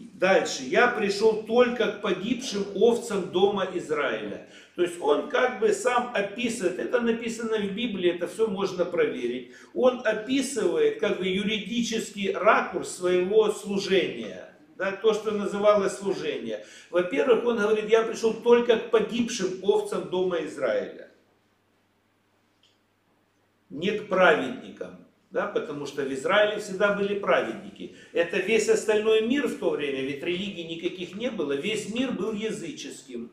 Дальше. 0.00 0.62
Я 0.62 0.88
пришел 0.88 1.42
только 1.42 1.92
к 1.92 2.00
погибшим 2.00 2.64
овцам 2.74 3.32
дома 3.32 3.68
Израиля. 3.74 4.46
То 4.74 4.82
есть 4.82 4.98
он 4.98 5.28
как 5.28 5.60
бы 5.60 5.74
сам 5.74 6.12
описывает, 6.14 6.78
это 6.78 7.02
написано 7.02 7.58
в 7.58 7.72
Библии, 7.72 8.14
это 8.14 8.26
все 8.26 8.46
можно 8.46 8.86
проверить. 8.86 9.52
Он 9.74 10.00
описывает 10.02 11.00
как 11.00 11.18
бы 11.18 11.26
юридический 11.26 12.32
ракурс 12.32 12.96
своего 12.96 13.50
служения. 13.50 14.54
Да, 14.76 14.92
то, 14.92 15.12
что 15.12 15.32
называлось 15.32 15.98
служение. 15.98 16.64
Во-первых, 16.88 17.44
он 17.44 17.58
говорит, 17.58 17.90
я 17.90 18.02
пришел 18.02 18.32
только 18.32 18.78
к 18.78 18.90
погибшим 18.90 19.62
овцам 19.62 20.08
дома 20.08 20.42
Израиля. 20.44 21.10
Не 23.68 23.90
к 23.90 24.08
праведникам 24.08 25.06
да, 25.30 25.46
потому 25.46 25.86
что 25.86 26.02
в 26.02 26.12
Израиле 26.12 26.60
всегда 26.60 26.94
были 26.94 27.18
праведники. 27.18 27.94
Это 28.12 28.38
весь 28.38 28.68
остальной 28.68 29.26
мир 29.26 29.46
в 29.46 29.58
то 29.58 29.70
время, 29.70 30.02
ведь 30.02 30.22
религий 30.22 30.64
никаких 30.64 31.14
не 31.14 31.30
было, 31.30 31.52
весь 31.52 31.92
мир 31.94 32.12
был 32.12 32.32
языческим. 32.32 33.30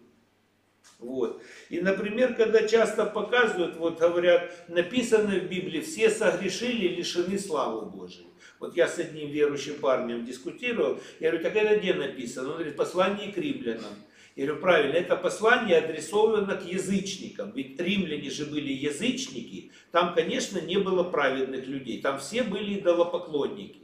Вот. 1.00 1.42
И, 1.70 1.80
например, 1.80 2.36
когда 2.36 2.68
часто 2.68 3.06
показывают, 3.06 3.76
вот 3.78 4.00
говорят, 4.00 4.52
написано 4.68 5.40
в 5.40 5.50
Библии, 5.50 5.82
все 5.82 6.10
согрешили 6.10 6.88
лишены 6.88 7.38
славы 7.38 7.86
Божией. 7.86 8.28
Вот 8.60 8.76
я 8.76 8.88
с 8.88 8.98
одним 8.98 9.30
верующим 9.30 9.76
парнем 9.76 10.26
дискутировал, 10.26 11.00
я 11.20 11.30
говорю, 11.30 11.44
так 11.44 11.56
это 11.56 11.78
где 11.78 11.94
написано? 11.94 12.50
Он 12.50 12.56
говорит, 12.56 12.76
послание 12.76 13.32
к 13.32 13.38
римлянам. 13.38 13.94
Я 14.38 14.46
говорю, 14.46 14.62
правильно, 14.62 14.94
это 14.98 15.16
послание 15.16 15.80
адресовано 15.80 16.58
к 16.58 16.64
язычникам, 16.64 17.52
ведь 17.56 17.80
римляне 17.82 18.30
же 18.30 18.46
были 18.46 18.72
язычники, 18.72 19.72
там, 19.92 20.14
конечно, 20.14 20.60
не 20.60 20.78
было 20.78 21.04
праведных 21.04 21.66
людей, 21.66 22.00
там 22.04 22.20
все 22.20 22.44
были 22.44 22.78
идолопоклонники. 22.80 23.82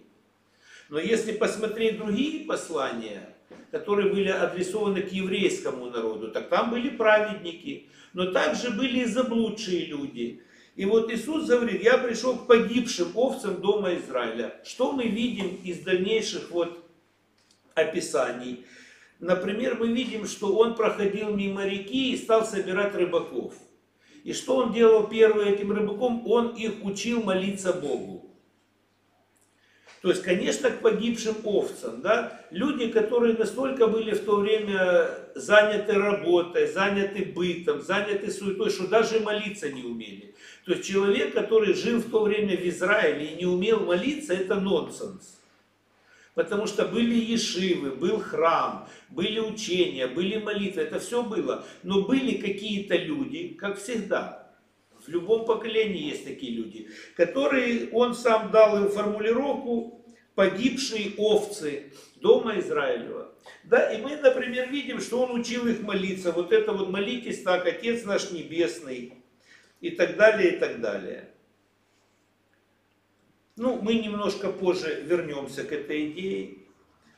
Но 0.90 1.00
если 1.00 1.32
посмотреть 1.32 1.98
другие 1.98 2.46
послания, 2.46 3.36
которые 3.72 4.14
были 4.14 4.30
адресованы 4.30 5.02
к 5.02 5.12
еврейскому 5.12 5.90
народу, 5.90 6.30
так 6.30 6.50
там 6.50 6.70
были 6.70 6.90
праведники, 6.90 7.90
но 8.14 8.28
также 8.28 8.70
были 8.70 9.00
и 9.00 9.06
заблудшие 9.06 9.86
люди. 9.86 10.44
И 10.76 10.86
вот 10.86 11.12
Иисус 11.12 11.48
говорит, 11.48 11.82
я 11.82 11.98
пришел 11.98 12.38
к 12.38 12.46
погибшим 12.46 13.08
овцам 13.16 13.60
дома 13.60 13.96
Израиля. 13.96 14.54
Что 14.64 14.92
мы 14.92 15.08
видим 15.08 15.60
из 15.64 15.80
дальнейших 15.80 16.52
вот 16.52 16.78
описаний? 17.74 18.66
Например, 19.20 19.78
мы 19.80 19.88
видим, 19.88 20.26
что 20.26 20.56
он 20.56 20.76
проходил 20.76 21.36
мимо 21.36 21.66
реки 21.66 22.14
и 22.14 22.18
стал 22.18 22.46
собирать 22.46 22.94
рыбаков. 22.96 23.54
И 24.24 24.34
что 24.34 24.58
он 24.58 24.74
делал 24.74 25.08
первым 25.08 25.48
этим 25.48 25.72
рыбаком? 25.72 26.24
Он 26.28 26.50
их 26.56 26.84
учил 26.84 27.24
молиться 27.24 27.74
Богу. 27.74 28.30
То 30.04 30.10
есть, 30.10 30.22
конечно, 30.22 30.70
к 30.70 30.82
погибшим 30.82 31.36
овцам, 31.46 32.02
да, 32.02 32.42
люди, 32.52 32.90
которые 32.90 33.36
настолько 33.38 33.88
были 33.88 34.12
в 34.12 34.26
то 34.26 34.36
время 34.36 35.10
заняты 35.34 35.94
работой, 35.94 36.68
заняты 36.68 37.24
бытом, 37.24 37.82
заняты 37.82 38.30
суетой, 38.30 38.70
что 38.70 38.88
даже 38.88 39.22
молиться 39.22 39.72
не 39.72 39.84
умели. 39.84 40.36
То 40.66 40.74
есть 40.74 40.86
человек, 40.86 41.34
который 41.34 41.74
жил 41.74 42.00
в 42.00 42.12
то 42.12 42.22
время 42.24 42.58
в 42.58 42.68
Израиле 42.68 43.28
и 43.28 43.36
не 43.36 43.46
умел 43.46 43.80
молиться, 43.80 44.34
это 44.34 44.56
нонсенс. 44.56 45.40
Потому 46.34 46.66
что 46.66 46.86
были 46.86 47.14
ешивы, 47.14 47.92
был 47.92 48.20
храм, 48.20 48.88
были 49.10 49.40
учения, 49.40 50.08
были 50.08 50.38
молитвы, 50.38 50.82
это 50.82 51.00
все 51.00 51.22
было. 51.22 51.66
Но 51.84 52.02
были 52.02 52.38
какие-то 52.38 52.96
люди, 52.96 53.50
как 53.50 53.78
всегда, 53.78 54.52
в 55.06 55.10
любом 55.10 55.46
поколении 55.46 56.10
есть 56.10 56.26
такие 56.26 56.54
люди, 56.54 56.90
которые, 57.16 57.90
он 57.92 58.16
сам 58.16 58.52
дал 58.52 58.84
им 58.84 58.90
формулировку 58.90 60.06
«погибшие 60.34 61.14
овцы 61.18 61.94
дома 62.16 62.58
Израилева». 62.60 63.34
Да, 63.66 63.94
и 63.94 64.02
мы, 64.02 64.16
например, 64.16 64.70
видим, 64.72 65.02
что 65.02 65.24
он 65.24 65.40
учил 65.40 65.68
их 65.68 65.82
молиться. 65.82 66.32
Вот 66.32 66.52
это 66.54 66.72
вот 66.72 66.90
молитесь 66.90 67.44
так, 67.44 67.66
Отец 67.68 68.06
наш 68.06 68.32
Небесный, 68.32 69.14
и 69.82 69.90
так 69.90 70.16
далее, 70.16 70.56
и 70.56 70.60
так 70.60 70.80
далее. 70.80 71.33
Ну, 73.56 73.80
мы 73.82 73.96
немножко 73.96 74.50
позже 74.50 75.04
вернемся 75.06 75.64
к 75.64 75.72
этой 75.72 76.10
идее. 76.10 76.58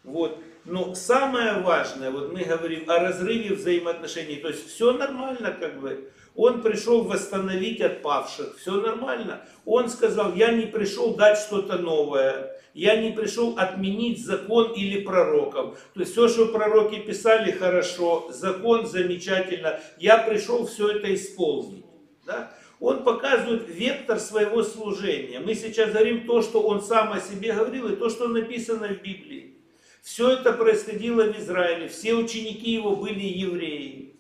Вот. 0.04 0.38
Но 0.66 0.94
самое 0.96 1.62
важное, 1.62 2.12
вот 2.12 2.34
мы 2.34 2.44
говорим 2.44 2.90
о 2.90 3.00
разрыве 3.00 3.56
взаимоотношений, 3.56 4.38
то 4.38 4.50
есть 4.50 4.68
все 4.68 4.92
нормально 4.92 5.56
как 5.58 5.80
бы. 5.80 6.12
Он 6.36 6.62
пришел 6.62 7.04
восстановить 7.04 7.80
отпавших, 7.80 8.58
все 8.58 8.82
нормально. 8.82 9.46
Он 9.64 9.88
сказал, 9.88 10.34
я 10.34 10.52
не 10.52 10.66
пришел 10.66 11.16
дать 11.16 11.38
что-то 11.38 11.78
новое, 11.78 12.60
я 12.74 13.00
не 13.00 13.12
пришел 13.12 13.58
отменить 13.58 14.26
закон 14.26 14.74
или 14.74 15.02
пророков. 15.02 15.80
То 15.94 16.00
есть 16.02 16.12
все, 16.12 16.28
что 16.28 16.48
пророки 16.48 17.00
писали, 17.00 17.52
хорошо, 17.52 18.28
закон 18.32 18.86
замечательно, 18.86 19.80
я 19.98 20.18
пришел 20.18 20.66
все 20.68 20.90
это 20.90 21.14
исполнить. 21.14 21.86
Да? 22.26 22.52
Он 22.86 23.04
показывает 23.04 23.68
вектор 23.68 24.20
своего 24.20 24.62
служения. 24.62 25.40
Мы 25.40 25.56
сейчас 25.56 25.90
говорим 25.90 26.28
то, 26.28 26.44
что 26.44 26.62
он 26.62 26.84
сам 26.84 27.14
о 27.14 27.20
себе 27.20 27.52
говорил, 27.52 27.92
и 27.92 27.96
то, 27.96 28.12
что 28.12 28.28
написано 28.28 28.90
в 28.90 29.02
Библии. 29.02 29.56
Все 30.04 30.34
это 30.34 30.54
происходило 30.54 31.24
в 31.24 31.40
Израиле, 31.40 31.88
все 31.88 32.14
ученики 32.14 32.70
его 32.70 32.96
были 32.96 33.24
евреи. 33.24 34.14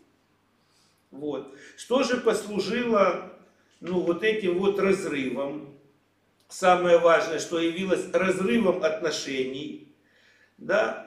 Вот. 1.11 1.55
Что 1.77 2.01
же 2.01 2.17
послужило 2.17 3.37
ну, 3.81 3.99
вот 3.99 4.23
этим 4.23 4.57
вот 4.57 4.79
разрывом? 4.79 5.77
Самое 6.47 6.97
важное, 6.97 7.37
что 7.37 7.59
явилось 7.59 8.11
разрывом 8.13 8.83
отношений, 8.83 9.93
да, 10.57 11.04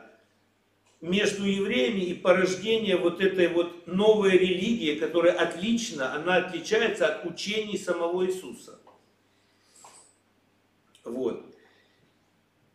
между 1.01 1.45
евреями 1.45 2.01
и 2.01 2.15
порождение 2.15 2.97
вот 2.97 3.21
этой 3.21 3.49
вот 3.49 3.87
новой 3.87 4.33
религии, 4.33 4.99
которая 4.99 5.33
отлично, 5.33 6.15
она 6.15 6.37
отличается 6.37 7.07
от 7.07 7.25
учений 7.25 7.79
самого 7.79 8.27
Иисуса. 8.27 8.79
Вот. 11.05 11.45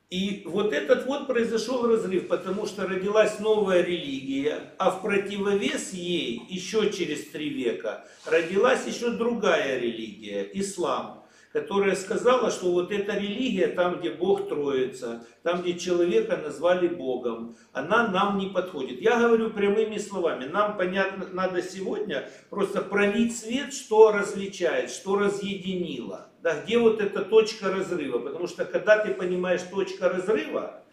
И 0.10 0.44
вот 0.46 0.74
этот 0.74 1.08
вот 1.08 1.26
произошел 1.26 1.88
разрыв, 1.88 2.28
потому 2.28 2.68
что 2.68 2.88
родилась 2.88 3.40
новая 3.40 3.82
религия, 3.82 4.74
а 4.78 4.92
в 4.92 5.02
противовес 5.02 5.92
ей 5.92 6.40
еще 6.50 6.92
через 6.92 7.30
три 7.30 7.50
века 7.50 8.06
родилась 8.26 8.86
еще 8.86 9.10
другая 9.10 9.80
религия, 9.80 10.48
ислам 10.54 11.23
которая 11.54 11.96
сказала, 11.96 12.50
что 12.50 12.72
вот 12.72 12.92
эта 12.92 13.14
религия, 13.16 13.68
там, 13.68 14.00
где 14.00 14.10
Бог 14.10 14.50
троится, 14.50 15.26
там, 15.44 15.62
где 15.62 15.78
человека 15.78 16.36
назвали 16.36 16.88
Богом, 16.88 17.56
она 17.72 18.08
нам 18.08 18.40
не 18.40 18.48
подходит. 18.48 19.00
Я 19.00 19.20
говорю 19.20 19.52
прямыми 19.52 20.00
словами, 20.00 20.46
нам, 20.46 20.76
понятно, 20.78 21.28
надо 21.32 21.62
сегодня 21.62 22.28
просто 22.50 22.82
пролить 22.82 23.38
свет, 23.38 23.72
что 23.72 24.12
различает, 24.12 24.90
что 24.90 25.20
разъединило. 25.20 26.32
Да, 26.42 26.60
где 26.60 26.80
вот 26.80 27.00
эта 27.00 27.24
точка 27.24 27.70
разрыва, 27.72 28.18
потому 28.18 28.48
что 28.48 28.66
когда 28.66 28.98
ты 28.98 29.14
понимаешь 29.14 29.62
точка 29.62 30.10
разрыва, 30.10 30.84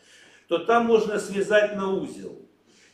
то 0.47 0.59
там 0.59 0.85
можно 0.85 1.19
связать 1.19 1.75
на 1.75 1.90
узел. 1.90 2.37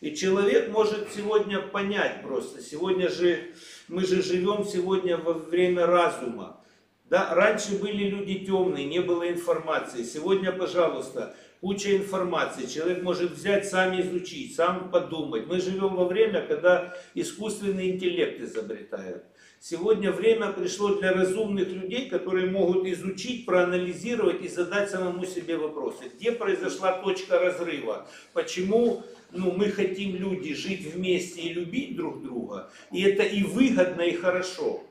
И 0.00 0.14
человек 0.14 0.70
может 0.70 1.08
сегодня 1.12 1.60
понять 1.60 2.22
просто, 2.22 2.62
сегодня 2.62 3.08
же, 3.08 3.50
мы 3.88 4.06
же 4.06 4.22
живем 4.22 4.64
сегодня 4.64 5.16
во 5.16 5.32
время 5.32 5.86
разума. 5.86 6.60
Да, 7.08 7.34
раньше 7.34 7.78
были 7.78 8.08
люди 8.08 8.44
темные, 8.44 8.84
не 8.84 9.00
было 9.00 9.28
информации. 9.28 10.02
Сегодня, 10.02 10.50
пожалуйста, 10.50 11.36
куча 11.60 11.96
информации. 11.96 12.66
Человек 12.66 13.02
может 13.02 13.30
взять, 13.30 13.68
сам 13.68 14.00
изучить, 14.00 14.56
сам 14.56 14.90
подумать. 14.90 15.46
Мы 15.46 15.60
живем 15.60 15.94
во 15.94 16.06
время, 16.06 16.44
когда 16.44 16.96
искусственный 17.14 17.90
интеллект 17.90 18.40
изобретают. 18.40 19.22
Сегодня 19.60 20.10
время 20.10 20.50
пришло 20.50 20.96
для 20.96 21.12
разумных 21.12 21.68
людей, 21.68 22.08
которые 22.08 22.50
могут 22.50 22.84
изучить, 22.86 23.46
проанализировать 23.46 24.42
и 24.42 24.48
задать 24.48 24.90
самому 24.90 25.24
себе 25.26 25.56
вопросы. 25.56 26.10
Где 26.14 26.32
произошла 26.32 27.00
точка 27.00 27.38
разрыва? 27.38 28.08
Почему 28.32 29.04
ну, 29.30 29.52
мы 29.52 29.70
хотим 29.70 30.16
люди 30.16 30.54
жить 30.54 30.92
вместе 30.92 31.42
и 31.42 31.52
любить 31.52 31.96
друг 31.96 32.22
друга? 32.22 32.68
И 32.90 33.00
это 33.02 33.22
и 33.22 33.44
выгодно, 33.44 34.02
и 34.02 34.12
хорошо 34.12 34.85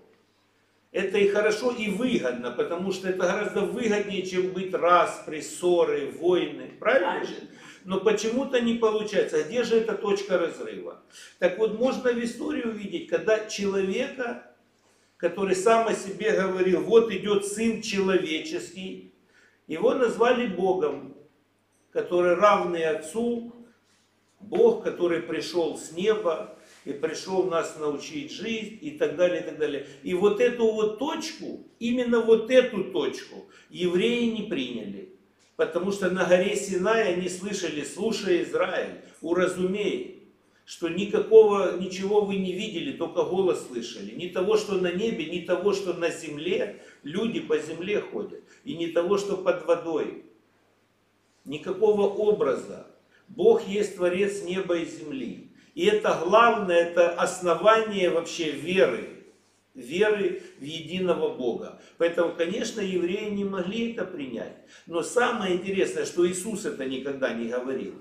это 0.95 1.17
и 1.17 1.27
хорошо, 1.27 1.71
и 1.71 1.89
выгодно, 1.89 2.51
потому 2.51 2.93
что 2.93 3.09
это 3.09 3.17
гораздо 3.17 3.61
выгоднее, 3.61 4.25
чем 4.25 4.51
быть 4.53 4.73
распри, 4.73 5.41
ссоры, 5.41 6.09
войны. 6.09 6.71
Правильно 6.79 7.25
же? 7.25 7.35
Но 7.83 7.99
почему-то 7.99 8.61
не 8.61 8.75
получается. 8.75 9.43
Где 9.43 9.63
же 9.63 9.75
эта 9.75 9.95
точка 9.95 10.37
разрыва? 10.37 11.01
Так 11.37 11.57
вот, 11.57 11.77
можно 11.77 12.13
в 12.13 12.23
истории 12.23 12.63
увидеть, 12.63 13.09
когда 13.09 13.45
человека, 13.45 14.49
который 15.17 15.53
сам 15.53 15.89
о 15.89 15.93
себе 15.93 16.31
говорил, 16.31 16.81
вот 16.83 17.11
идет 17.11 17.45
Сын 17.45 17.81
Человеческий, 17.81 19.13
его 19.67 19.95
назвали 19.95 20.47
Богом, 20.47 21.13
который 21.91 22.35
равный 22.35 22.85
Отцу, 22.85 23.53
Бог, 24.39 24.85
который 24.85 25.21
пришел 25.21 25.77
с 25.77 25.91
неба, 25.91 26.54
и 26.85 26.93
пришел 26.93 27.43
нас 27.43 27.77
научить 27.79 28.31
жизнь 28.31 28.77
и 28.81 28.91
так 28.91 29.15
далее, 29.15 29.41
и 29.41 29.43
так 29.43 29.57
далее. 29.57 29.87
И 30.03 30.13
вот 30.13 30.39
эту 30.39 30.71
вот 30.71 30.99
точку, 30.99 31.67
именно 31.79 32.21
вот 32.21 32.49
эту 32.51 32.85
точку 32.85 33.45
евреи 33.69 34.29
не 34.29 34.43
приняли. 34.43 35.09
Потому 35.55 35.91
что 35.91 36.09
на 36.09 36.25
горе 36.25 36.55
Синай 36.55 37.13
они 37.13 37.27
слышали, 37.27 37.83
слушай 37.83 38.43
Израиль, 38.43 39.01
уразумей, 39.21 40.15
что 40.65 40.89
никакого, 40.89 41.77
ничего 41.77 42.21
вы 42.21 42.35
не 42.37 42.51
видели, 42.51 42.97
только 42.97 43.23
голос 43.23 43.67
слышали. 43.67 44.13
Ни 44.15 44.27
того, 44.27 44.57
что 44.57 44.75
на 44.75 44.91
небе, 44.91 45.25
ни 45.25 45.41
того, 45.41 45.73
что 45.73 45.93
на 45.93 46.09
земле, 46.09 46.83
люди 47.03 47.39
по 47.39 47.57
земле 47.57 48.01
ходят. 48.01 48.41
И 48.63 48.75
ни 48.75 48.87
того, 48.87 49.17
что 49.17 49.37
под 49.37 49.65
водой. 49.65 50.23
Никакого 51.45 52.07
образа. 52.07 52.87
Бог 53.27 53.67
есть 53.67 53.95
Творец 53.95 54.43
неба 54.43 54.77
и 54.77 54.85
земли. 54.85 55.44
И 55.75 55.85
это 55.85 56.21
главное, 56.23 56.77
это 56.77 57.11
основание 57.11 58.09
вообще 58.09 58.51
веры. 58.51 59.09
Веры 59.73 60.41
в 60.57 60.63
единого 60.63 61.35
Бога. 61.35 61.81
Поэтому, 61.97 62.33
конечно, 62.33 62.79
евреи 62.79 63.29
не 63.29 63.43
могли 63.43 63.91
это 63.91 64.05
принять. 64.05 64.55
Но 64.85 65.03
самое 65.03 65.55
интересное, 65.55 66.05
что 66.05 66.25
Иисус 66.25 66.63
это 66.63 66.85
никогда 66.85 67.33
не 67.33 67.49
говорил. 67.49 67.93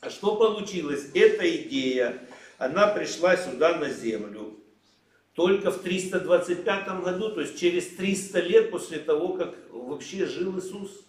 А 0.00 0.10
что 0.10 0.34
получилось? 0.34 1.10
Эта 1.14 1.48
идея, 1.62 2.20
она 2.58 2.88
пришла 2.88 3.36
сюда 3.36 3.78
на 3.78 3.88
землю 3.90 4.56
только 5.34 5.70
в 5.70 5.82
325 5.82 7.02
году, 7.04 7.30
то 7.30 7.40
есть 7.40 7.56
через 7.56 7.86
300 7.94 8.40
лет 8.40 8.70
после 8.72 8.98
того, 8.98 9.34
как 9.34 9.54
вообще 9.70 10.26
жил 10.26 10.58
Иисус. 10.58 11.04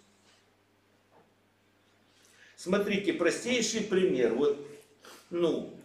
Смотрите, 2.55 3.13
простейший 3.13 3.81
пример. 3.81 4.35
Вот 4.35 4.68
ну, 5.29 5.77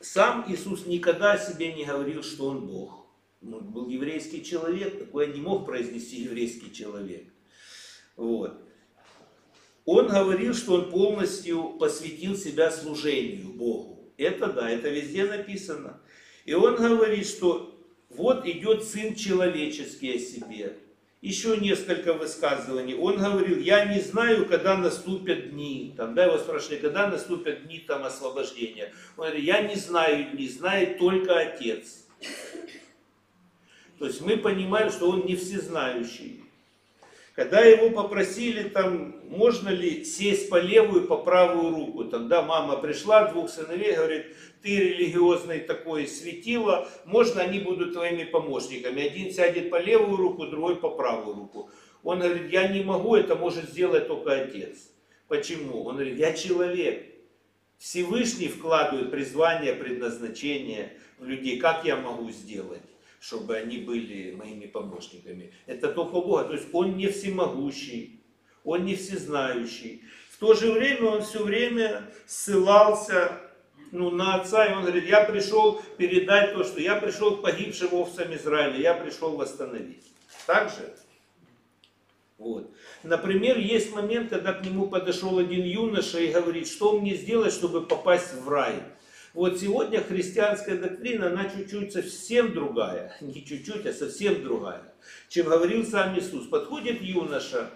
сам 0.00 0.44
Иисус 0.48 0.86
никогда 0.86 1.36
себе 1.38 1.72
не 1.72 1.84
говорил, 1.84 2.22
что 2.22 2.48
Он 2.48 2.66
Бог. 2.66 3.06
Он 3.42 3.70
был 3.70 3.88
еврейский 3.88 4.44
человек, 4.44 4.98
такое 4.98 5.28
не 5.28 5.40
мог 5.40 5.66
произнести 5.66 6.22
еврейский 6.22 6.72
человек. 6.72 7.26
Вот. 8.16 8.60
Он 9.84 10.08
говорил, 10.08 10.52
что 10.52 10.74
он 10.74 10.90
полностью 10.90 11.76
посвятил 11.78 12.36
себя 12.36 12.72
служению 12.72 13.52
Богу. 13.52 14.10
Это 14.16 14.52
да, 14.52 14.68
это 14.68 14.88
везде 14.88 15.24
написано. 15.24 16.00
И 16.44 16.54
он 16.54 16.74
говорит, 16.74 17.26
что 17.26 17.78
вот 18.08 18.46
идет 18.46 18.82
Сын 18.82 19.14
Человеческий 19.14 20.16
о 20.16 20.18
себе 20.18 20.76
еще 21.26 21.56
несколько 21.56 22.12
высказываний. 22.12 22.94
Он 22.94 23.16
говорил, 23.16 23.58
я 23.58 23.84
не 23.84 24.00
знаю, 24.00 24.46
когда 24.46 24.76
наступят 24.76 25.50
дни. 25.50 25.92
Тогда 25.96 26.26
его 26.26 26.38
спрашивали, 26.38 26.76
когда 26.76 27.08
наступят 27.08 27.66
дни 27.66 27.80
там 27.80 28.04
освобождения. 28.04 28.92
Он 29.16 29.24
говорит, 29.24 29.44
я 29.44 29.62
не 29.62 29.74
знаю 29.74 30.30
дни, 30.30 30.48
знает 30.48 30.98
только 30.98 31.36
Отец. 31.36 32.06
То 33.98 34.06
есть 34.06 34.20
мы 34.20 34.36
понимаем, 34.36 34.88
что 34.90 35.10
он 35.10 35.26
не 35.26 35.34
всезнающий. 35.34 36.44
Когда 37.36 37.60
его 37.60 37.90
попросили, 37.90 38.70
там, 38.70 39.14
можно 39.28 39.68
ли 39.68 40.06
сесть 40.06 40.48
по 40.48 40.58
левую, 40.58 41.06
по 41.06 41.18
правую 41.18 41.74
руку, 41.74 42.04
тогда 42.06 42.40
мама 42.40 42.78
пришла, 42.78 43.30
двух 43.30 43.50
сыновей, 43.50 43.94
говорит, 43.94 44.34
ты 44.62 44.74
религиозный 44.74 45.60
такой 45.60 46.06
светило, 46.06 46.88
можно 47.04 47.42
они 47.42 47.60
будут 47.60 47.92
твоими 47.92 48.24
помощниками. 48.24 49.06
Один 49.06 49.30
сядет 49.30 49.68
по 49.68 49.78
левую 49.78 50.16
руку, 50.16 50.46
другой 50.46 50.76
по 50.76 50.88
правую 50.88 51.36
руку. 51.36 51.70
Он 52.02 52.20
говорит, 52.20 52.50
я 52.50 52.68
не 52.68 52.82
могу, 52.82 53.16
это 53.16 53.34
может 53.34 53.68
сделать 53.68 54.08
только 54.08 54.32
отец. 54.32 54.90
Почему? 55.28 55.84
Он 55.84 55.96
говорит, 55.96 56.18
я 56.18 56.32
человек. 56.32 57.04
Всевышний 57.76 58.48
вкладывает 58.48 59.10
призвание, 59.10 59.74
предназначение 59.74 60.94
в 61.18 61.26
людей. 61.26 61.58
Как 61.58 61.84
я 61.84 61.96
могу 61.96 62.30
сделать? 62.30 62.80
Чтобы 63.20 63.56
они 63.56 63.78
были 63.78 64.32
моими 64.32 64.66
помощниками. 64.66 65.52
Это 65.66 65.92
только 65.92 66.20
Бога. 66.20 66.44
То 66.44 66.54
есть 66.54 66.68
Он 66.72 66.96
не 66.96 67.08
всемогущий, 67.08 68.20
Он 68.64 68.84
не 68.84 68.94
всезнающий. 68.94 70.02
В 70.30 70.38
то 70.38 70.54
же 70.54 70.72
время 70.72 71.10
Он 71.10 71.22
все 71.22 71.42
время 71.42 72.10
ссылался 72.26 73.40
ну, 73.92 74.10
на 74.10 74.34
отца, 74.34 74.66
и 74.66 74.74
он 74.74 74.82
говорит, 74.82 75.06
я 75.06 75.22
пришел 75.22 75.80
передать 75.96 76.54
то, 76.54 76.64
что 76.64 76.80
я 76.80 76.96
пришел 76.96 77.36
к 77.36 77.42
погибшим 77.42 77.94
овцам 77.94 78.34
Израиля, 78.34 78.78
я 78.78 78.94
пришел 78.94 79.36
восстановить. 79.36 80.04
Так 80.46 80.70
же? 80.70 80.94
Вот. 82.38 82.70
Например, 83.02 83.56
есть 83.56 83.94
момент, 83.94 84.30
когда 84.30 84.52
к 84.52 84.64
нему 84.64 84.88
подошел 84.88 85.38
один 85.38 85.64
юноша 85.64 86.18
и 86.18 86.32
говорит, 86.32 86.68
что 86.68 86.98
мне 86.98 87.14
сделать, 87.14 87.52
чтобы 87.52 87.86
попасть 87.86 88.34
в 88.34 88.48
рай? 88.48 88.82
Вот 89.36 89.60
сегодня 89.60 90.00
христианская 90.00 90.76
доктрина, 90.76 91.26
она 91.26 91.44
чуть-чуть 91.44 91.92
совсем 91.92 92.54
другая, 92.54 93.14
не 93.20 93.44
чуть-чуть, 93.44 93.84
а 93.84 93.92
совсем 93.92 94.42
другая, 94.42 94.94
чем 95.28 95.48
говорил 95.50 95.84
сам 95.84 96.18
Иисус. 96.18 96.46
Подходит 96.46 97.02
юноша 97.02 97.68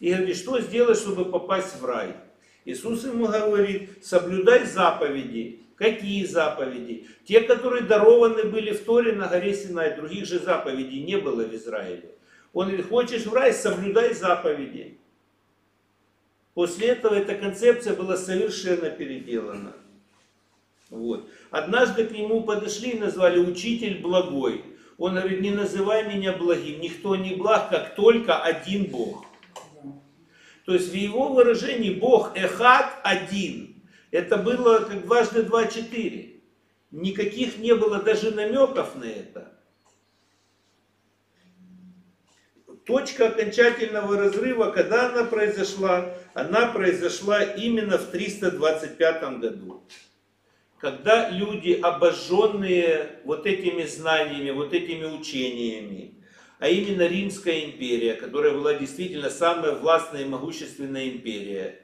и 0.00 0.12
говорит, 0.12 0.36
что 0.36 0.60
сделать, 0.60 0.98
чтобы 0.98 1.26
попасть 1.26 1.80
в 1.80 1.84
рай? 1.84 2.16
Иисус 2.64 3.04
ему 3.04 3.28
говорит, 3.28 4.04
соблюдай 4.04 4.66
заповеди. 4.66 5.60
Какие 5.76 6.26
заповеди? 6.26 7.06
Те, 7.24 7.42
которые 7.42 7.84
дарованы 7.84 8.42
были 8.46 8.72
в 8.72 8.82
Торе 8.82 9.12
на 9.12 9.28
горе 9.28 9.54
Синай, 9.54 9.94
других 9.94 10.26
же 10.26 10.40
заповедей 10.40 11.04
не 11.04 11.18
было 11.18 11.44
в 11.44 11.54
Израиле. 11.54 12.16
Он 12.52 12.66
говорит, 12.66 12.88
хочешь 12.88 13.26
в 13.26 13.32
рай, 13.32 13.52
соблюдай 13.52 14.12
заповеди. 14.12 14.98
После 16.54 16.88
этого 16.88 17.14
эта 17.14 17.36
концепция 17.36 17.94
была 17.94 18.16
совершенно 18.16 18.90
переделана. 18.90 19.72
Вот. 20.90 21.28
Однажды 21.50 22.06
к 22.06 22.12
нему 22.12 22.42
подошли 22.42 22.90
и 22.90 22.98
назвали 22.98 23.38
учитель 23.38 24.00
благой. 24.00 24.64
Он 24.98 25.14
говорит, 25.14 25.40
не 25.40 25.50
называй 25.50 26.06
меня 26.06 26.32
благим, 26.32 26.80
никто 26.80 27.16
не 27.16 27.34
благ, 27.34 27.70
как 27.70 27.94
только 27.96 28.40
один 28.40 28.84
Бог. 28.84 29.26
То 30.64 30.74
есть 30.74 30.90
в 30.90 30.94
его 30.94 31.28
выражении 31.28 31.90
Бог 31.90 32.36
Эхад 32.36 32.98
один. 33.02 33.82
Это 34.10 34.36
было 34.36 34.78
как 34.78 35.04
дважды 35.04 35.42
два 35.42 35.66
четыре. 35.66 36.40
Никаких 36.90 37.58
не 37.58 37.74
было 37.74 38.00
даже 38.00 38.30
намеков 38.30 38.94
на 38.96 39.04
это. 39.04 39.52
Точка 42.84 43.28
окончательного 43.28 44.16
разрыва, 44.16 44.70
когда 44.70 45.10
она 45.10 45.24
произошла, 45.24 46.14
она 46.34 46.68
произошла 46.68 47.42
именно 47.42 47.98
в 47.98 48.10
325 48.10 49.40
году 49.40 49.84
когда 50.78 51.30
люди, 51.30 51.72
обожженные 51.72 53.20
вот 53.24 53.46
этими 53.46 53.84
знаниями, 53.84 54.50
вот 54.50 54.72
этими 54.72 55.04
учениями, 55.04 56.14
а 56.58 56.68
именно 56.68 57.06
Римская 57.06 57.64
империя, 57.64 58.14
которая 58.14 58.52
была 58.52 58.74
действительно 58.74 59.30
самая 59.30 59.72
властная 59.72 60.22
и 60.22 60.28
могущественная 60.28 61.08
империя, 61.08 61.80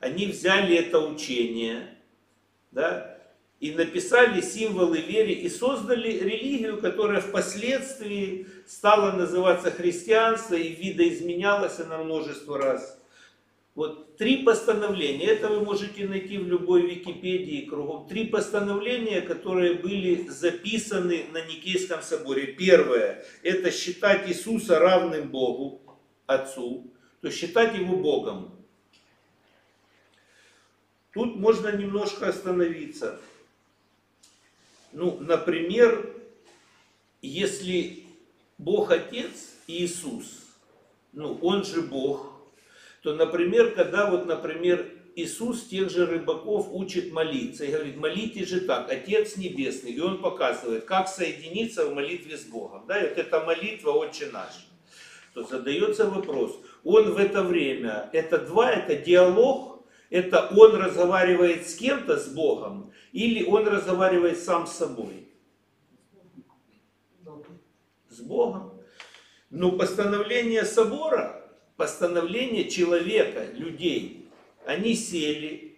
они 0.00 0.26
взяли 0.26 0.76
это 0.76 0.98
учение, 1.00 1.98
да, 2.70 3.18
и 3.60 3.72
написали 3.72 4.40
символы 4.42 4.98
веры 4.98 5.30
и 5.30 5.48
создали 5.48 6.10
религию, 6.10 6.80
которая 6.80 7.20
впоследствии 7.20 8.46
стала 8.66 9.12
называться 9.12 9.70
христианство 9.70 10.54
и 10.54 10.74
видоизменялась 10.74 11.80
она 11.80 11.98
множество 11.98 12.58
раз. 12.58 13.00
Вот 13.74 14.16
три 14.16 14.44
постановления, 14.44 15.26
это 15.26 15.48
вы 15.48 15.60
можете 15.60 16.06
найти 16.06 16.38
в 16.38 16.46
любой 16.46 16.82
Википедии 16.82 17.66
кругом. 17.66 18.06
Три 18.06 18.26
постановления, 18.26 19.20
которые 19.20 19.74
были 19.74 20.28
записаны 20.28 21.26
на 21.32 21.44
Никейском 21.44 22.00
соборе. 22.00 22.46
Первое, 22.46 23.24
это 23.42 23.72
считать 23.72 24.28
Иисуса 24.28 24.78
равным 24.78 25.28
Богу, 25.28 25.82
Отцу, 26.26 26.92
то 27.20 27.26
есть 27.26 27.40
считать 27.40 27.76
Его 27.76 27.96
Богом. 27.96 28.54
Тут 31.12 31.34
можно 31.36 31.74
немножко 31.74 32.28
остановиться. 32.28 33.20
Ну, 34.92 35.18
например, 35.18 36.14
если 37.22 38.04
Бог 38.58 38.92
Отец 38.92 39.54
и 39.66 39.84
Иисус, 39.84 40.46
ну, 41.12 41.38
Он 41.42 41.64
же 41.64 41.82
Бог, 41.82 42.33
то, 43.04 43.12
например, 43.12 43.74
когда 43.74 44.10
вот, 44.10 44.24
например, 44.24 44.90
Иисус 45.14 45.64
тех 45.64 45.90
же 45.90 46.06
рыбаков 46.06 46.68
учит 46.70 47.12
молиться 47.12 47.66
и 47.66 47.70
говорит, 47.70 47.98
молитесь 47.98 48.48
же 48.48 48.62
так, 48.62 48.90
Отец 48.90 49.36
Небесный, 49.36 49.92
и 49.92 50.00
Он 50.00 50.22
показывает, 50.22 50.86
как 50.86 51.06
соединиться 51.06 51.84
в 51.84 51.92
молитве 51.94 52.38
с 52.38 52.44
Богом. 52.44 52.86
Да, 52.88 52.98
вот 52.98 53.18
эта 53.18 53.40
молитва 53.40 53.90
«Отче 53.90 54.30
наш», 54.32 54.66
то 55.34 55.44
задается 55.44 56.08
вопрос, 56.08 56.58
он 56.82 57.12
в 57.12 57.18
это 57.18 57.42
время, 57.42 58.08
это 58.14 58.38
два, 58.38 58.70
это 58.72 58.96
диалог, 58.96 59.84
это 60.08 60.48
он 60.56 60.74
разговаривает 60.76 61.68
с 61.68 61.74
кем-то, 61.74 62.16
с 62.16 62.28
Богом, 62.28 62.90
или 63.12 63.44
он 63.44 63.68
разговаривает 63.68 64.38
сам 64.38 64.66
с 64.66 64.72
собой? 64.72 65.28
С 68.08 68.20
Богом. 68.20 68.80
Но 69.50 69.72
постановление 69.72 70.64
собора, 70.64 71.43
постановление 71.76 72.68
человека, 72.68 73.46
людей. 73.54 74.28
Они 74.64 74.94
сели, 74.94 75.76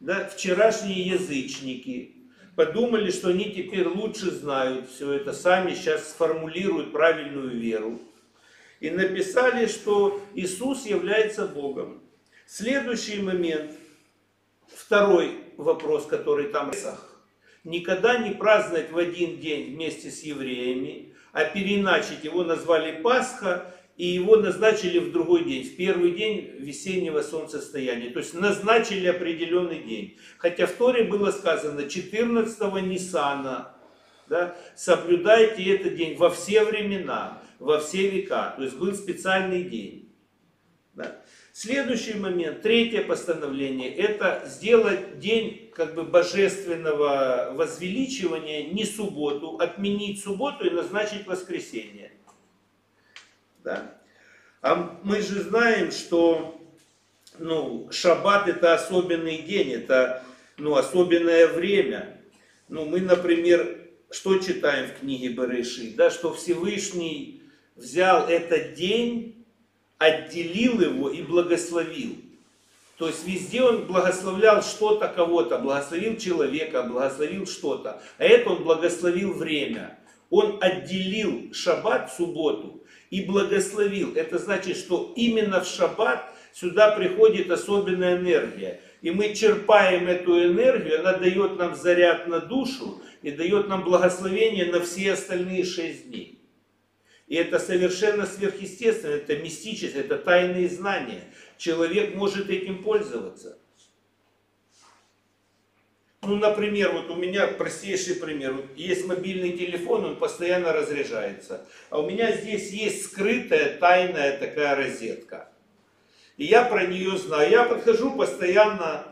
да, 0.00 0.28
вчерашние 0.28 1.02
язычники, 1.02 2.14
подумали, 2.54 3.10
что 3.10 3.28
они 3.28 3.50
теперь 3.50 3.86
лучше 3.86 4.30
знают 4.30 4.90
все 4.90 5.12
это, 5.12 5.32
сами 5.32 5.74
сейчас 5.74 6.10
сформулируют 6.10 6.92
правильную 6.92 7.50
веру. 7.50 8.00
И 8.80 8.90
написали, 8.90 9.66
что 9.66 10.20
Иисус 10.34 10.86
является 10.86 11.46
Богом. 11.46 12.02
Следующий 12.46 13.22
момент, 13.22 13.72
второй 14.68 15.32
вопрос, 15.56 16.06
который 16.06 16.48
там 16.48 16.72
никогда 17.64 18.18
не 18.18 18.30
праздновать 18.34 18.90
в 18.90 18.98
один 18.98 19.38
день 19.38 19.74
вместе 19.74 20.10
с 20.10 20.22
евреями, 20.22 21.14
а 21.32 21.44
переначить 21.44 22.24
его 22.24 22.44
назвали 22.44 23.02
Пасха 23.02 23.74
и 23.96 24.06
его 24.06 24.36
назначили 24.36 24.98
в 24.98 25.10
другой 25.10 25.44
день, 25.44 25.64
в 25.64 25.76
первый 25.76 26.12
день 26.12 26.56
весеннего 26.58 27.22
солнцестояния. 27.22 28.10
То 28.10 28.18
есть 28.18 28.34
назначили 28.34 29.06
определенный 29.06 29.82
день. 29.82 30.18
Хотя 30.38 30.66
в 30.66 30.72
Торе 30.72 31.04
было 31.04 31.30
сказано 31.30 31.80
14-го 31.80 32.78
Ниссана, 32.78 33.74
да, 34.28 34.56
соблюдайте 34.74 35.64
этот 35.74 35.96
день 35.96 36.16
во 36.16 36.30
все 36.30 36.64
времена, 36.64 37.42
во 37.58 37.78
все 37.80 38.10
века. 38.10 38.54
То 38.56 38.64
есть 38.64 38.76
был 38.76 38.94
специальный 38.94 39.62
день. 39.62 40.12
Да. 40.94 41.22
Следующий 41.52 42.14
момент, 42.14 42.60
третье 42.60 43.02
постановление, 43.02 43.94
это 43.94 44.42
сделать 44.46 45.18
день 45.20 45.70
как 45.74 45.94
бы 45.94 46.02
божественного 46.02 47.52
возвеличивания 47.54 48.64
не 48.72 48.84
субботу, 48.84 49.56
отменить 49.56 50.22
субботу 50.22 50.66
и 50.66 50.70
назначить 50.70 51.26
воскресенье. 51.26 52.12
Да? 53.66 53.98
А 54.62 54.96
мы 55.02 55.20
же 55.20 55.42
знаем, 55.42 55.90
что 55.90 56.56
ну, 57.40 57.88
шаббат 57.90 58.46
это 58.48 58.74
особенный 58.74 59.38
день, 59.38 59.72
это 59.72 60.22
ну, 60.56 60.76
особенное 60.76 61.48
время. 61.48 62.20
Ну, 62.68 62.84
мы, 62.84 63.00
например, 63.00 63.88
что 64.08 64.38
читаем 64.38 64.88
в 64.88 65.00
книге 65.00 65.30
Береши? 65.30 65.92
Да, 65.96 66.10
что 66.10 66.32
Всевышний 66.32 67.42
взял 67.74 68.28
этот 68.28 68.74
день, 68.74 69.44
отделил 69.98 70.80
его 70.80 71.10
и 71.10 71.22
благословил. 71.22 72.16
То 72.98 73.08
есть 73.08 73.26
везде 73.26 73.62
он 73.62 73.86
благословлял 73.86 74.62
что-то 74.62 75.08
кого-то, 75.08 75.58
благословил 75.58 76.16
человека, 76.18 76.84
благословил 76.84 77.46
что-то. 77.46 78.00
А 78.18 78.24
это 78.24 78.50
он 78.50 78.62
благословил 78.62 79.34
время. 79.34 79.98
Он 80.30 80.58
отделил 80.60 81.52
шаббат, 81.52 82.12
субботу, 82.12 82.82
и 83.10 83.22
благословил. 83.22 84.14
Это 84.14 84.38
значит, 84.38 84.76
что 84.76 85.12
именно 85.16 85.60
в 85.60 85.66
шаббат 85.66 86.32
сюда 86.52 86.96
приходит 86.96 87.50
особенная 87.50 88.18
энергия. 88.18 88.80
И 89.02 89.10
мы 89.10 89.34
черпаем 89.34 90.08
эту 90.08 90.42
энергию, 90.42 91.00
она 91.00 91.14
дает 91.14 91.56
нам 91.56 91.74
заряд 91.74 92.26
на 92.26 92.40
душу 92.40 93.02
и 93.22 93.30
дает 93.30 93.68
нам 93.68 93.84
благословение 93.84 94.66
на 94.66 94.80
все 94.80 95.12
остальные 95.12 95.64
шесть 95.64 96.08
дней. 96.08 96.40
И 97.26 97.34
это 97.34 97.58
совершенно 97.58 98.24
сверхъестественно, 98.24 99.14
это 99.14 99.36
мистическое, 99.36 100.02
это 100.02 100.16
тайные 100.16 100.68
знания. 100.68 101.24
Человек 101.58 102.14
может 102.14 102.48
этим 102.50 102.82
пользоваться. 102.82 103.58
Ну, 106.26 106.36
например, 106.36 106.92
вот 106.92 107.08
у 107.10 107.14
меня 107.14 107.46
простейший 107.46 108.16
пример. 108.16 108.54
Вот 108.54 108.66
есть 108.74 109.06
мобильный 109.06 109.52
телефон, 109.52 110.04
он 110.04 110.16
постоянно 110.16 110.72
разряжается. 110.72 111.64
А 111.88 112.00
у 112.00 112.10
меня 112.10 112.32
здесь 112.32 112.70
есть 112.70 113.04
скрытая, 113.04 113.78
тайная 113.78 114.36
такая 114.38 114.74
розетка. 114.74 115.48
И 116.36 116.44
я 116.44 116.64
про 116.64 116.84
нее 116.86 117.16
знаю. 117.16 117.50
Я 117.50 117.64
подхожу 117.64 118.16
постоянно, 118.16 119.06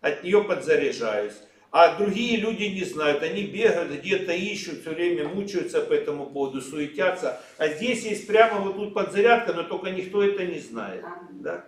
от 0.00 0.22
нее 0.22 0.44
подзаряжаюсь. 0.44 1.34
А 1.70 1.96
другие 1.96 2.38
люди 2.38 2.64
не 2.64 2.84
знают, 2.84 3.22
они 3.22 3.42
бегают, 3.42 3.92
где-то 3.92 4.32
ищут, 4.32 4.80
все 4.80 4.90
время 4.90 5.28
мучаются 5.28 5.82
по 5.82 5.92
этому 5.92 6.26
поводу, 6.26 6.62
суетятся. 6.62 7.40
А 7.58 7.68
здесь 7.68 8.04
есть 8.04 8.26
прямо 8.26 8.60
вот 8.60 8.76
тут 8.76 8.94
подзарядка, 8.94 9.52
но 9.52 9.64
только 9.64 9.90
никто 9.90 10.22
это 10.22 10.46
не 10.46 10.60
знает. 10.60 11.04
Да? 11.32 11.64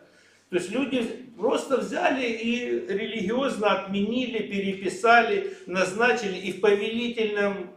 То 0.50 0.56
есть 0.56 0.70
люди 0.70 1.02
просто 1.38 1.76
взяли 1.76 2.26
и 2.26 2.64
религиозно 2.88 3.72
отменили, 3.72 4.38
переписали, 4.38 5.56
назначили 5.66 6.36
и 6.36 6.52
в 6.52 6.60
повелительном, 6.60 7.70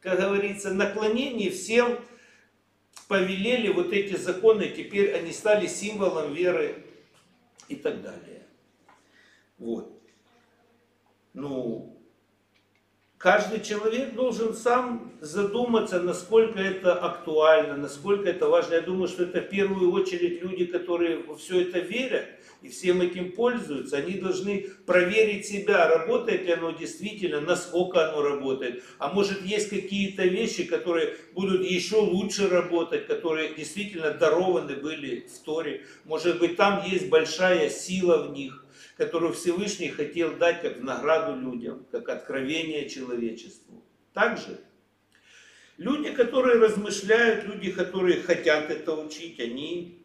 как 0.00 0.18
говорится, 0.18 0.72
наклонении 0.72 1.50
всем 1.50 1.98
повелели 3.08 3.68
вот 3.68 3.92
эти 3.92 4.16
законы, 4.16 4.70
теперь 4.70 5.14
они 5.14 5.32
стали 5.32 5.66
символом 5.66 6.32
веры 6.32 6.82
и 7.68 7.76
так 7.76 8.00
далее. 8.00 8.42
Вот. 9.58 9.92
Ну, 11.34 11.93
каждый 13.24 13.64
человек 13.64 14.12
должен 14.12 14.52
сам 14.54 15.10
задуматься, 15.22 15.98
насколько 15.98 16.58
это 16.58 16.92
актуально, 16.92 17.74
насколько 17.74 18.28
это 18.28 18.48
важно. 18.48 18.74
Я 18.74 18.82
думаю, 18.82 19.08
что 19.08 19.22
это 19.22 19.40
в 19.40 19.48
первую 19.48 19.92
очередь 19.92 20.42
люди, 20.42 20.66
которые 20.66 21.22
во 21.22 21.34
все 21.34 21.62
это 21.62 21.78
верят 21.78 22.26
и 22.60 22.68
всем 22.68 23.00
этим 23.00 23.32
пользуются. 23.32 23.96
Они 23.96 24.18
должны 24.18 24.66
проверить 24.84 25.46
себя, 25.46 25.88
работает 25.88 26.44
ли 26.44 26.52
оно 26.52 26.72
действительно, 26.72 27.40
насколько 27.40 28.06
оно 28.10 28.20
работает. 28.20 28.84
А 28.98 29.08
может 29.08 29.40
есть 29.40 29.70
какие-то 29.70 30.24
вещи, 30.24 30.64
которые 30.64 31.16
будут 31.32 31.64
еще 31.64 31.96
лучше 31.96 32.50
работать, 32.50 33.06
которые 33.06 33.54
действительно 33.54 34.10
дарованы 34.10 34.76
были 34.76 35.26
в 35.34 35.38
Торе. 35.46 35.86
Может 36.04 36.40
быть 36.40 36.56
там 36.56 36.84
есть 36.86 37.08
большая 37.08 37.70
сила 37.70 38.18
в 38.24 38.32
них 38.32 38.63
которую 38.96 39.32
Всевышний 39.32 39.88
хотел 39.88 40.36
дать 40.36 40.62
как 40.62 40.80
награду 40.80 41.38
людям, 41.38 41.84
как 41.90 42.08
откровение 42.08 42.88
человечеству. 42.88 43.82
Также 44.12 44.60
люди, 45.76 46.10
которые 46.12 46.60
размышляют, 46.60 47.44
люди, 47.44 47.72
которые 47.72 48.22
хотят 48.22 48.70
это 48.70 48.94
учить, 48.94 49.40
они, 49.40 50.04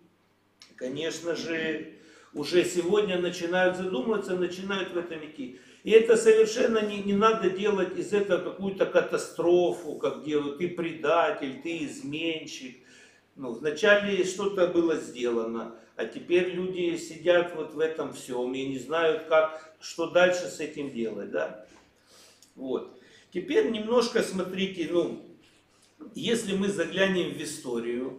конечно 0.75 1.36
же, 1.36 1.93
уже 2.34 2.65
сегодня 2.65 3.19
начинают 3.19 3.78
задумываться, 3.78 4.36
начинают 4.36 4.91
в 4.91 4.97
этом 4.97 5.25
идти. 5.25 5.60
И 5.84 5.91
это 5.91 6.17
совершенно 6.17 6.80
не, 6.80 7.02
не 7.02 7.13
надо 7.13 7.49
делать 7.49 7.97
из 7.97 8.12
этого 8.13 8.52
какую-то 8.52 8.86
катастрофу, 8.86 9.95
как 9.95 10.23
делают 10.25 10.58
ты 10.58 10.67
предатель, 10.67 11.62
ты 11.62 11.86
изменщик. 11.86 12.78
Ну, 13.36 13.54
вначале 13.54 14.25
что-то 14.25 14.67
было 14.67 14.97
сделано, 14.97 15.75
а 16.00 16.06
теперь 16.06 16.52
люди 16.52 16.96
сидят 16.96 17.54
вот 17.58 17.74
в 17.74 17.80
этом 17.80 18.14
всем 18.14 18.54
и 18.56 18.66
не 18.66 18.80
знают, 18.80 19.24
как, 19.24 19.76
что 19.82 20.10
дальше 20.10 20.48
с 20.48 20.62
этим 20.62 20.92
делать, 20.94 21.30
да. 21.30 21.66
Вот. 22.56 22.98
Теперь 23.34 23.70
немножко 23.70 24.24
смотрите, 24.24 24.88
ну, 24.90 25.22
если 26.16 26.56
мы 26.56 26.70
заглянем 26.70 27.34
в 27.34 27.44
историю, 27.44 28.18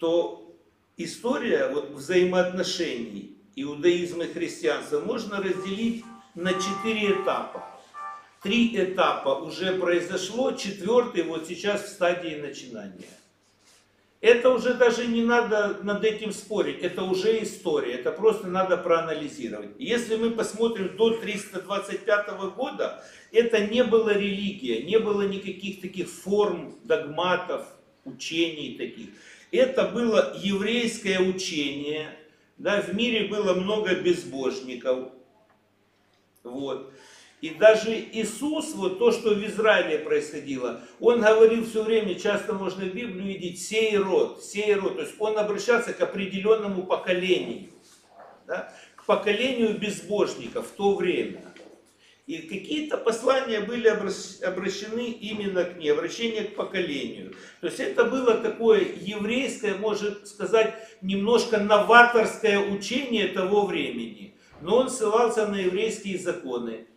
то 0.00 0.52
история 0.96 1.68
вот, 1.68 1.90
взаимоотношений 1.90 3.38
иудаизма 3.54 4.24
и 4.24 4.32
христианства 4.32 4.98
можно 4.98 5.40
разделить 5.40 6.04
на 6.34 6.52
четыре 6.52 7.12
этапа. 7.12 7.80
Три 8.42 8.76
этапа 8.76 9.38
уже 9.38 9.78
произошло, 9.78 10.50
четвертый 10.50 11.22
вот 11.22 11.46
сейчас 11.46 11.84
в 11.84 11.88
стадии 11.90 12.34
начинания. 12.34 13.06
Это 14.26 14.50
уже 14.50 14.74
даже 14.74 15.06
не 15.06 15.22
надо 15.22 15.78
над 15.84 16.02
этим 16.02 16.32
спорить, 16.32 16.80
это 16.82 17.04
уже 17.04 17.44
история, 17.44 17.92
это 17.92 18.10
просто 18.10 18.48
надо 18.48 18.76
проанализировать. 18.76 19.70
Если 19.78 20.16
мы 20.16 20.32
посмотрим 20.32 20.96
до 20.96 21.10
325 21.10 22.30
года, 22.56 23.04
это 23.30 23.64
не 23.68 23.84
было 23.84 24.10
религия, 24.10 24.82
не 24.82 24.98
было 24.98 25.22
никаких 25.28 25.80
таких 25.80 26.08
форм, 26.08 26.74
догматов, 26.82 27.68
учений 28.04 28.74
таких. 28.76 29.10
Это 29.52 29.84
было 29.84 30.36
еврейское 30.42 31.20
учение, 31.20 32.08
да, 32.58 32.82
в 32.82 32.96
мире 32.96 33.28
было 33.28 33.54
много 33.54 33.94
безбожников. 33.94 35.10
Вот. 36.42 36.92
И 37.46 37.50
даже 37.50 37.92
Иисус, 37.92 38.74
вот 38.74 38.98
то, 38.98 39.12
что 39.12 39.32
в 39.32 39.46
Израиле 39.46 40.00
происходило, 40.00 40.80
он 40.98 41.20
говорил 41.20 41.64
все 41.64 41.84
время, 41.84 42.16
часто 42.16 42.54
можно 42.54 42.84
в 42.84 42.92
Библию 42.92 43.22
видеть, 43.22 43.62
сей 43.64 43.96
род, 43.96 44.42
сей 44.42 44.74
род. 44.74 44.96
То 44.96 45.02
есть 45.02 45.14
он 45.20 45.38
обращался 45.38 45.92
к 45.92 46.00
определенному 46.00 46.82
поколению, 46.82 47.70
да, 48.48 48.74
к 48.96 49.06
поколению 49.06 49.78
безбожников 49.78 50.66
в 50.66 50.70
то 50.72 50.96
время. 50.96 51.40
И 52.26 52.38
какие-то 52.38 52.96
послания 52.96 53.60
были 53.60 53.86
обращены 53.86 55.10
именно 55.10 55.62
к 55.62 55.76
ней, 55.76 55.92
обращение 55.92 56.46
к 56.46 56.56
поколению. 56.56 57.32
То 57.60 57.68
есть 57.68 57.78
это 57.78 58.06
было 58.06 58.34
такое 58.34 58.84
еврейское, 59.00 59.74
может 59.74 60.26
сказать, 60.26 60.74
немножко 61.00 61.58
новаторское 61.58 62.58
учение 62.58 63.28
того 63.28 63.66
времени. 63.66 64.34
Но 64.60 64.78
он 64.78 64.90
ссылался 64.90 65.46
на 65.46 65.54
еврейские 65.54 66.18
законы 66.18 66.88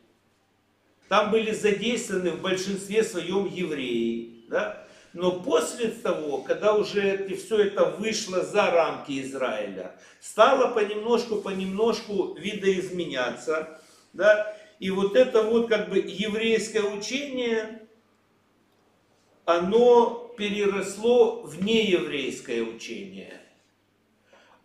там 1.09 1.31
были 1.31 1.51
задействованы 1.51 2.31
в 2.31 2.41
большинстве 2.41 3.03
своем 3.03 3.47
евреи. 3.47 4.45
Да? 4.47 4.85
Но 5.11 5.41
после 5.41 5.89
того, 5.89 6.37
когда 6.43 6.75
уже 6.75 7.01
это, 7.01 7.35
все 7.35 7.63
это 7.63 7.85
вышло 7.85 8.43
за 8.43 8.69
рамки 8.69 9.19
Израиля, 9.23 9.99
стало 10.21 10.71
понемножку-понемножку 10.71 12.35
видоизменяться. 12.35 13.81
Да? 14.13 14.55
И 14.79 14.91
вот 14.91 15.15
это 15.15 15.41
вот 15.41 15.67
как 15.67 15.89
бы 15.89 15.97
еврейское 15.97 16.83
учение, 16.83 17.81
оно 19.45 20.31
переросло 20.37 21.41
в 21.41 21.63
нееврейское 21.63 22.61
учение. 22.61 23.41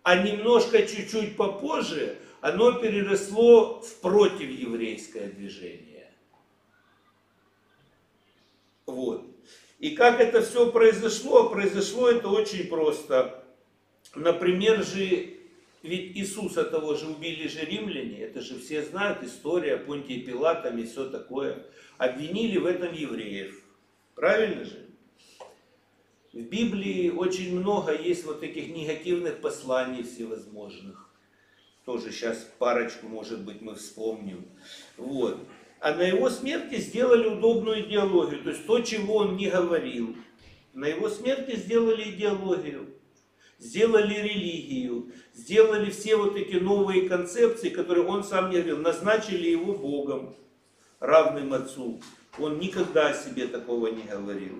А 0.03 0.17
немножко 0.17 0.87
чуть-чуть 0.87 1.39
попозже 1.39 2.19
оно 2.43 2.73
переросло 2.73 3.81
в 3.81 4.01
противеврейское 4.01 5.29
движение. 5.29 5.84
Вот. 8.95 9.27
И 9.81 9.91
как 9.91 10.21
это 10.21 10.41
все 10.41 10.71
произошло? 10.71 11.51
Произошло 11.51 12.09
это 12.09 12.29
очень 12.29 12.69
просто. 12.69 13.45
Например 14.15 14.85
же, 14.85 15.35
ведь 15.83 16.17
Иисуса 16.17 16.63
того 16.65 16.95
же 16.95 17.09
убили 17.09 17.49
же 17.49 17.65
римляне, 17.65 18.21
это 18.21 18.41
же 18.41 18.59
все 18.61 18.85
знают, 18.85 19.25
история 19.25 19.77
Понтия 19.77 20.25
Пилатами 20.25 20.83
и 20.83 20.87
все 20.87 21.11
такое. 21.11 21.67
Обвинили 21.99 22.59
в 22.59 22.67
этом 22.67 22.95
евреев. 22.95 23.61
Правильно 24.15 24.65
же? 24.65 24.87
В 26.33 26.41
Библии 26.41 27.11
очень 27.11 27.59
много 27.59 28.01
есть 28.01 28.25
вот 28.25 28.41
таких 28.41 28.69
негативных 28.69 29.41
посланий 29.41 30.05
всевозможных. 30.05 31.11
Тоже 31.85 32.13
сейчас 32.13 32.49
парочку, 32.59 33.09
может 33.09 33.45
быть, 33.45 33.61
мы 33.61 33.75
вспомним. 33.75 34.47
Вот 34.97 35.39
а 35.85 35.93
на 35.93 36.01
его 36.01 36.31
смерти 36.31 36.77
сделали 36.77 37.29
удобную 37.29 37.83
идеологию, 37.83 38.43
то 38.43 38.49
есть 38.49 38.67
то, 38.67 38.81
чего 38.81 39.17
он 39.17 39.37
не 39.37 39.51
говорил. 39.51 40.17
На 40.73 40.87
его 40.87 41.11
смерти 41.11 41.57
сделали 41.57 42.05
идеологию, 42.05 42.87
сделали 43.59 44.15
религию, 44.15 45.13
сделали 45.35 45.91
все 45.91 46.17
вот 46.17 46.37
эти 46.37 46.55
новые 46.55 47.07
концепции, 47.07 47.69
которые 47.69 48.07
он 48.07 48.25
сам 48.25 48.49
не 48.49 48.63
говорил, 48.63 48.79
назначили 48.79 49.51
его 49.51 49.75
Богом, 49.75 50.35
равным 51.01 51.53
Отцу. 51.53 52.01
Он 52.39 52.59
никогда 52.59 53.09
о 53.09 53.15
себе 53.15 53.47
такого 53.47 53.89
не 53.89 54.05
говорил. 54.05 54.55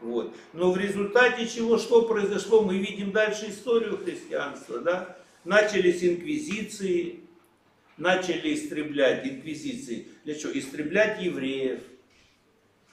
Вот. 0.00 0.34
Но 0.54 0.72
в 0.72 0.78
результате 0.78 1.46
чего, 1.48 1.76
что 1.76 2.00
произошло, 2.08 2.62
мы 2.62 2.78
видим 2.78 3.12
дальше 3.12 3.50
историю 3.50 3.98
христианства. 3.98 4.78
Да? 4.78 5.18
Начались 5.44 6.02
инквизиции, 6.02 7.21
начали 7.96 8.54
истреблять 8.54 9.26
инквизиции. 9.26 10.08
Для 10.24 10.34
чего? 10.34 10.52
Истреблять 10.52 11.22
евреев, 11.22 11.80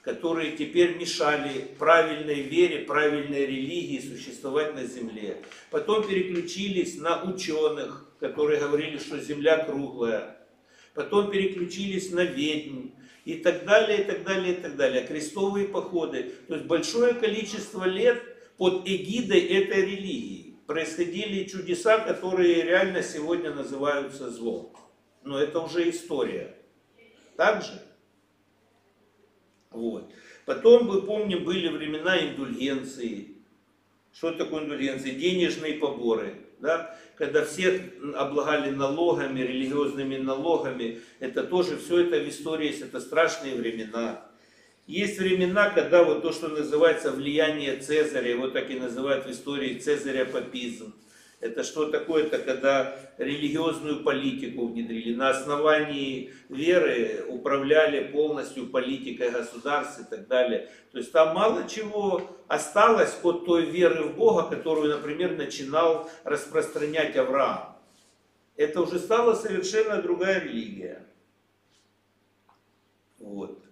которые 0.02 0.52
теперь 0.56 0.96
мешали 0.96 1.66
правильной 1.78 2.42
вере, 2.42 2.80
правильной 2.80 3.46
религии 3.46 4.00
существовать 4.00 4.74
на 4.74 4.84
земле. 4.84 5.38
Потом 5.70 6.06
переключились 6.06 6.98
на 6.98 7.22
ученых, 7.22 8.06
которые 8.18 8.60
говорили, 8.60 8.98
что 8.98 9.18
земля 9.18 9.64
круглая. 9.64 10.36
Потом 10.94 11.30
переключились 11.30 12.10
на 12.10 12.24
ведьм 12.24 12.88
и 13.24 13.34
так 13.34 13.64
далее, 13.64 14.02
и 14.02 14.04
так 14.04 14.24
далее, 14.24 14.54
и 14.54 14.60
так 14.60 14.76
далее. 14.76 15.06
Крестовые 15.06 15.68
походы. 15.68 16.32
То 16.48 16.54
есть 16.54 16.66
большое 16.66 17.14
количество 17.14 17.84
лет 17.84 18.22
под 18.56 18.86
эгидой 18.88 19.40
этой 19.40 19.82
религии 19.82 20.56
происходили 20.66 21.44
чудеса, 21.44 21.98
которые 21.98 22.62
реально 22.62 23.02
сегодня 23.02 23.52
называются 23.52 24.30
злом. 24.30 24.72
Но 25.22 25.38
это 25.38 25.60
уже 25.60 25.88
история. 25.90 26.56
Так 27.36 27.62
же? 27.62 27.80
Вот. 29.70 30.10
Потом, 30.44 30.86
мы 30.86 31.02
помним, 31.02 31.44
были 31.44 31.68
времена 31.68 32.18
индульгенции. 32.18 33.36
Что 34.12 34.32
такое 34.32 34.64
индульгенция? 34.64 35.12
Денежные 35.12 35.74
поборы. 35.74 36.34
Да? 36.58 36.98
Когда 37.16 37.44
всех 37.44 37.80
облагали 38.14 38.70
налогами, 38.70 39.40
религиозными 39.40 40.16
налогами. 40.16 41.00
Это 41.20 41.44
тоже, 41.44 41.76
все 41.76 42.00
это 42.00 42.18
в 42.18 42.28
истории 42.28 42.68
есть, 42.68 42.82
это 42.82 43.00
страшные 43.00 43.54
времена. 43.54 44.26
Есть 44.86 45.18
времена, 45.18 45.70
когда 45.70 46.02
вот 46.02 46.22
то, 46.22 46.32
что 46.32 46.48
называется 46.48 47.12
влияние 47.12 47.76
Цезаря, 47.76 48.30
его 48.30 48.48
так 48.48 48.70
и 48.70 48.78
называют 48.78 49.26
в 49.26 49.30
истории 49.30 49.78
Цезаря 49.78 50.24
папизм. 50.24 50.92
Это 51.40 51.64
что 51.64 51.90
такое? 51.90 52.24
Это 52.24 52.38
когда 52.38 52.94
религиозную 53.16 54.02
политику 54.02 54.66
внедрили. 54.66 55.14
На 55.14 55.30
основании 55.30 56.34
веры 56.50 57.24
управляли 57.28 58.12
полностью 58.12 58.66
политикой 58.66 59.30
государств 59.30 60.00
и 60.00 60.04
так 60.04 60.28
далее. 60.28 60.68
То 60.92 60.98
есть 60.98 61.12
там 61.12 61.34
мало 61.34 61.66
чего 61.66 62.30
осталось 62.46 63.16
от 63.22 63.46
той 63.46 63.64
веры 63.64 64.02
в 64.04 64.16
Бога, 64.16 64.54
которую, 64.54 64.94
например, 64.94 65.34
начинал 65.36 66.10
распространять 66.24 67.16
Авраам. 67.16 67.74
Это 68.56 68.82
уже 68.82 68.98
стала 68.98 69.34
совершенно 69.34 70.02
другая 70.02 70.40
религия. 70.40 71.06
Вот. 73.18 73.64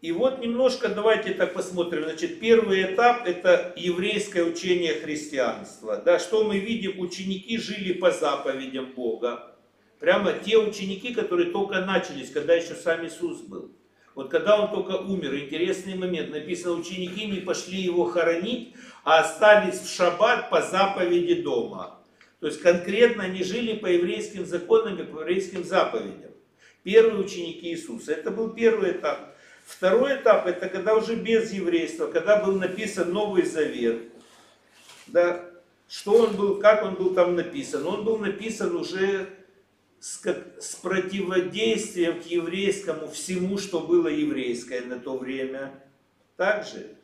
И 0.00 0.12
вот 0.12 0.40
немножко 0.40 0.88
давайте 0.88 1.34
так 1.34 1.52
посмотрим. 1.52 2.04
Значит, 2.04 2.40
первый 2.40 2.82
этап 2.82 3.26
это 3.26 3.74
еврейское 3.76 4.44
учение 4.44 4.94
христианства. 4.94 5.96
Да, 5.98 6.18
что 6.18 6.42
мы 6.42 6.58
видим? 6.58 6.98
Ученики 6.98 7.58
жили 7.58 7.92
по 7.92 8.10
заповедям 8.10 8.92
Бога. 8.96 9.56
Прямо 9.98 10.32
те 10.32 10.56
ученики, 10.56 11.12
которые 11.12 11.50
только 11.50 11.82
начались, 11.82 12.30
когда 12.30 12.54
еще 12.54 12.74
сам 12.74 13.06
Иисус 13.06 13.42
был. 13.42 13.72
Вот 14.14 14.30
когда 14.30 14.58
он 14.58 14.70
только 14.70 14.92
умер, 14.92 15.36
интересный 15.36 15.94
момент, 15.94 16.30
написано, 16.30 16.74
ученики 16.74 17.26
не 17.26 17.40
пошли 17.40 17.78
его 17.78 18.06
хоронить, 18.06 18.74
а 19.04 19.20
остались 19.20 19.80
в 19.80 19.94
шаббат 19.94 20.48
по 20.48 20.62
заповеди 20.62 21.42
дома. 21.42 22.02
То 22.40 22.46
есть 22.46 22.62
конкретно 22.62 23.24
они 23.24 23.44
жили 23.44 23.74
по 23.76 23.86
еврейским 23.86 24.46
законам 24.46 24.98
и 24.98 25.04
по 25.04 25.20
еврейским 25.20 25.62
заповедям. 25.62 26.30
Первые 26.82 27.22
ученики 27.22 27.68
Иисуса. 27.68 28.12
Это 28.12 28.30
был 28.30 28.54
первый 28.54 28.92
этап. 28.92 29.36
Второй 29.70 30.16
этап, 30.16 30.46
это 30.46 30.68
когда 30.68 30.94
уже 30.94 31.14
без 31.14 31.52
еврейства, 31.52 32.08
когда 32.08 32.44
был 32.44 32.56
написан 32.58 33.12
Новый 33.12 33.44
Завет. 33.44 34.12
Да, 35.06 35.48
что 35.88 36.12
он 36.12 36.36
был, 36.36 36.58
как 36.58 36.84
он 36.84 36.94
был 36.94 37.14
там 37.14 37.36
написан? 37.36 37.86
Он 37.86 38.04
был 38.04 38.18
написан 38.18 38.76
уже 38.76 39.28
с, 40.00 40.18
как, 40.18 40.38
с 40.60 40.74
противодействием 40.74 42.20
к 42.20 42.26
еврейскому 42.26 43.08
всему, 43.08 43.58
что 43.58 43.80
было 43.80 44.08
еврейское 44.08 44.82
на 44.82 44.98
то 44.98 45.16
время. 45.16 45.72
Также. 46.36 46.96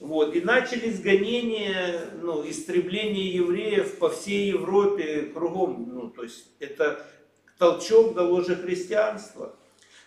Вот. 0.00 0.34
И 0.34 0.40
начались 0.40 1.00
гонения, 1.00 2.10
ну, 2.20 2.48
истребление 2.48 3.32
евреев 3.32 3.98
по 3.98 4.10
всей 4.10 4.48
Европе, 4.48 5.30
кругом. 5.32 5.88
Ну, 5.94 6.10
то 6.10 6.24
есть 6.24 6.46
это 6.58 7.06
толчок 7.58 8.14
дало 8.14 8.42
же 8.42 8.56
христианство. 8.56 9.56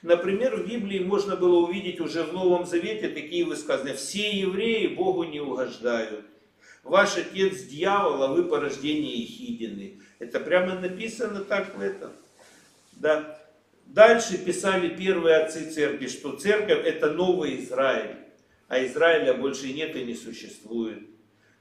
Например, 0.02 0.56
в 0.56 0.68
Библии 0.68 1.00
можно 1.00 1.36
было 1.36 1.68
увидеть 1.68 2.00
уже 2.00 2.24
в 2.24 2.34
Новом 2.34 2.66
Завете 2.66 3.10
такие 3.10 3.44
высказывания. 3.46 3.96
Все 3.96 4.32
евреи 4.32 4.88
Богу 4.88 5.26
не 5.26 5.42
угождают. 5.42 6.26
Ваш 6.84 7.18
отец 7.18 7.64
дьявол, 7.64 8.24
а 8.24 8.28
вы 8.30 8.46
порождение 8.46 9.18
Ехидины. 9.18 10.00
Это 10.20 10.40
прямо 10.40 10.80
написано 10.80 11.42
так 11.42 11.76
в 11.76 11.82
этом. 11.82 12.12
Да. 12.94 13.40
Дальше 13.86 14.38
писали 14.38 14.90
первые 14.96 15.38
отцы 15.38 15.70
церкви, 15.72 16.08
что 16.08 16.38
церковь 16.38 16.86
это 16.86 17.12
новый 17.12 17.60
Израиль, 17.60 18.18
а 18.68 18.86
Израиля 18.86 19.34
больше 19.34 19.74
нет 19.74 19.96
и 19.96 20.04
не 20.04 20.14
существует. 20.14 21.00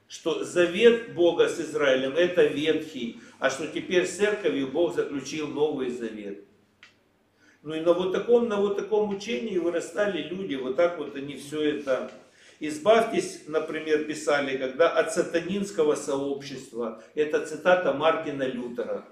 Что 0.07 0.43
завет 0.43 1.13
Бога 1.13 1.49
с 1.49 1.59
Израилем 1.59 2.13
это 2.15 2.45
ветхий, 2.45 3.19
а 3.39 3.49
что 3.49 3.67
теперь 3.67 4.05
с 4.05 4.17
церковью 4.17 4.67
Бог 4.67 4.95
заключил 4.95 5.47
новый 5.47 5.89
завет. 5.89 6.45
Ну 7.61 7.75
и 7.75 7.81
на 7.81 7.93
вот 7.93 8.13
таком, 8.13 8.47
на 8.47 8.57
вот 8.57 8.77
таком 8.77 9.09
учении 9.09 9.57
вырастали 9.57 10.21
люди, 10.21 10.55
вот 10.55 10.75
так 10.75 10.97
вот 10.97 11.15
они 11.15 11.35
все 11.35 11.77
это... 11.77 12.11
Избавьтесь, 12.61 13.43
например, 13.47 14.03
писали, 14.03 14.57
когда 14.57 14.89
от 14.89 15.13
сатанинского 15.13 15.95
сообщества, 15.95 17.01
это 17.15 17.45
цитата 17.45 17.93
Мартина 17.93 18.43
Лютера. 18.43 19.05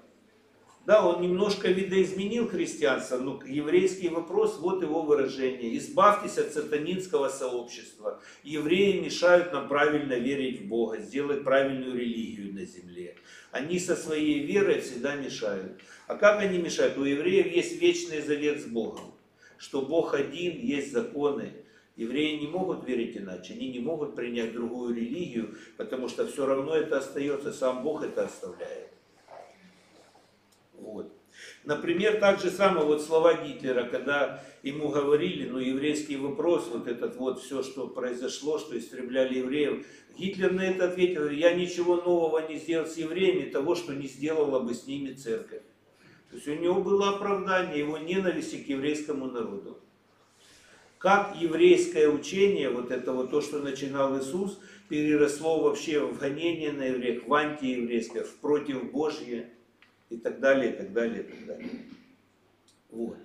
Да, 0.88 1.06
он 1.06 1.20
немножко 1.20 1.68
видоизменил 1.68 2.48
христианство, 2.48 3.18
но 3.18 3.42
еврейский 3.44 4.08
вопрос, 4.08 4.56
вот 4.58 4.80
его 4.80 5.02
выражение. 5.02 5.76
Избавьтесь 5.76 6.38
от 6.38 6.54
сатанинского 6.54 7.28
сообщества. 7.28 8.22
Евреи 8.42 8.98
мешают 8.98 9.52
нам 9.52 9.68
правильно 9.68 10.14
верить 10.14 10.62
в 10.62 10.68
Бога, 10.68 10.96
сделать 10.96 11.44
правильную 11.44 11.94
религию 11.94 12.54
на 12.54 12.64
земле. 12.64 13.16
Они 13.50 13.78
со 13.78 13.96
своей 13.96 14.46
верой 14.46 14.80
всегда 14.80 15.14
мешают. 15.14 15.78
А 16.06 16.14
как 16.14 16.40
они 16.40 16.56
мешают? 16.56 16.96
У 16.96 17.04
евреев 17.04 17.54
есть 17.54 17.78
вечный 17.82 18.22
завет 18.22 18.62
с 18.62 18.64
Богом, 18.64 19.12
что 19.58 19.82
Бог 19.82 20.14
один, 20.14 20.58
есть 20.58 20.90
законы. 20.90 21.52
Евреи 21.96 22.38
не 22.38 22.46
могут 22.46 22.88
верить 22.88 23.14
иначе, 23.14 23.52
они 23.52 23.68
не 23.68 23.80
могут 23.80 24.16
принять 24.16 24.54
другую 24.54 24.96
религию, 24.96 25.54
потому 25.76 26.08
что 26.08 26.26
все 26.26 26.46
равно 26.46 26.74
это 26.74 26.96
остается, 26.96 27.52
сам 27.52 27.82
Бог 27.82 28.02
это 28.02 28.24
оставляет. 28.24 28.88
Например, 31.68 32.18
так 32.18 32.40
же 32.40 32.50
самое 32.50 32.86
вот 32.86 33.02
слова 33.02 33.44
Гитлера, 33.44 33.84
когда 33.84 34.42
ему 34.62 34.88
говорили, 34.88 35.46
ну, 35.46 35.58
еврейский 35.58 36.16
вопрос, 36.16 36.66
вот 36.72 36.88
этот 36.88 37.16
вот 37.16 37.42
все, 37.42 37.62
что 37.62 37.86
произошло, 37.86 38.58
что 38.58 38.78
истребляли 38.78 39.40
евреев, 39.40 39.84
Гитлер 40.16 40.50
на 40.50 40.62
это 40.62 40.86
ответил, 40.86 41.28
я 41.28 41.52
ничего 41.52 41.96
нового 41.96 42.48
не 42.48 42.56
сделал 42.56 42.86
с 42.86 42.96
евреями, 42.96 43.50
того, 43.50 43.74
что 43.74 43.94
не 43.94 44.06
сделала 44.06 44.60
бы 44.60 44.72
с 44.72 44.86
ними 44.86 45.12
церковь. 45.12 45.60
То 46.30 46.36
есть 46.36 46.48
у 46.48 46.54
него 46.54 46.80
было 46.80 47.10
оправдание 47.10 47.80
его 47.80 47.98
ненависти 47.98 48.56
к 48.56 48.66
еврейскому 48.66 49.26
народу. 49.26 49.78
Как 50.96 51.36
еврейское 51.38 52.08
учение, 52.08 52.70
вот 52.70 52.90
это 52.90 53.12
вот 53.12 53.30
то, 53.30 53.42
что 53.42 53.58
начинал 53.58 54.18
Иисус, 54.18 54.58
переросло 54.88 55.60
вообще 55.60 56.00
в 56.00 56.18
гонение 56.18 56.72
на 56.72 56.84
евреев, 56.84 57.28
в 57.28 57.34
антиеврейское, 57.34 58.24
в 58.24 58.36
против 58.36 58.90
Божье 58.90 59.50
и 60.10 60.16
так 60.16 60.40
далее, 60.40 60.72
и 60.72 60.76
так 60.76 60.92
далее, 60.92 61.20
и 61.20 61.22
так 61.24 61.46
далее. 61.46 61.70
Вот. 62.90 63.16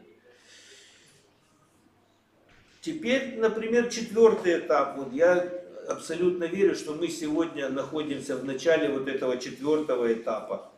Теперь, 2.81 3.37
например, 3.37 3.89
четвертый 3.89 4.59
этап. 4.59 4.97
Вот 4.97 5.13
я 5.13 5.39
абсолютно 5.87 6.43
верю, 6.45 6.75
что 6.75 6.93
мы 6.93 7.07
сегодня 7.07 7.69
находимся 7.69 8.35
в 8.35 8.43
начале 8.43 8.89
вот 8.89 9.07
этого 9.07 9.37
четвертого 9.37 10.11
этапа 10.13 10.73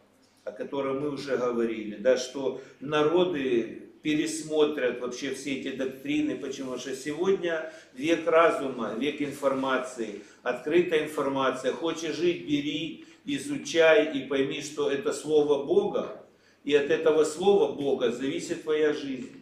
о 0.45 0.51
котором 0.51 1.01
мы 1.01 1.09
уже 1.09 1.37
говорили, 1.37 1.95
да, 1.95 2.17
что 2.17 2.61
народы 2.79 3.81
пересмотрят 4.03 5.01
вообще 5.01 5.33
все 5.33 5.55
эти 5.55 5.75
доктрины, 5.75 6.35
почему 6.35 6.77
что 6.77 6.95
сегодня 6.95 7.73
век 7.95 8.27
разума, 8.27 8.93
век 8.93 9.19
информации, 9.23 10.21
открытая 10.43 11.05
информация, 11.05 11.73
хочешь 11.73 12.15
жить, 12.15 12.45
бери, 12.47 13.04
изучай 13.25 14.17
и 14.17 14.27
пойми, 14.27 14.61
что 14.61 14.89
это 14.89 15.13
Слово 15.13 15.65
Бога, 15.65 16.25
и 16.63 16.73
от 16.73 16.89
этого 16.89 17.23
Слова 17.23 17.73
Бога 17.73 18.11
зависит 18.11 18.63
твоя 18.63 18.93
жизнь. 18.93 19.41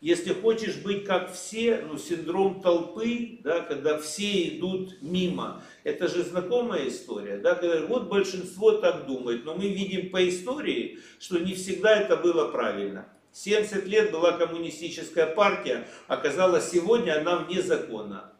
Если 0.00 0.32
хочешь 0.32 0.76
быть 0.76 1.04
как 1.04 1.32
все, 1.32 1.82
ну, 1.84 1.98
синдром 1.98 2.60
толпы, 2.60 3.40
да, 3.42 3.60
когда 3.60 3.98
все 3.98 4.56
идут 4.56 4.96
мимо, 5.02 5.62
это 5.82 6.06
же 6.06 6.22
знакомая 6.22 6.86
история, 6.88 7.38
да, 7.38 7.56
когда 7.56 7.84
вот 7.84 8.04
большинство 8.04 8.72
так 8.72 9.06
думает, 9.06 9.44
но 9.44 9.54
мы 9.54 9.66
видим 9.68 10.10
по 10.10 10.26
истории, 10.28 11.00
что 11.18 11.38
не 11.38 11.54
всегда 11.54 11.96
это 11.96 12.16
было 12.16 12.48
правильно. 12.48 13.08
70 13.32 13.86
лет 13.86 14.12
была 14.12 14.32
коммунистическая 14.32 15.26
партия, 15.26 15.88
оказалось 16.06 16.70
сегодня 16.70 17.18
она 17.20 17.38
вне 17.38 17.60
закона. 17.60 18.32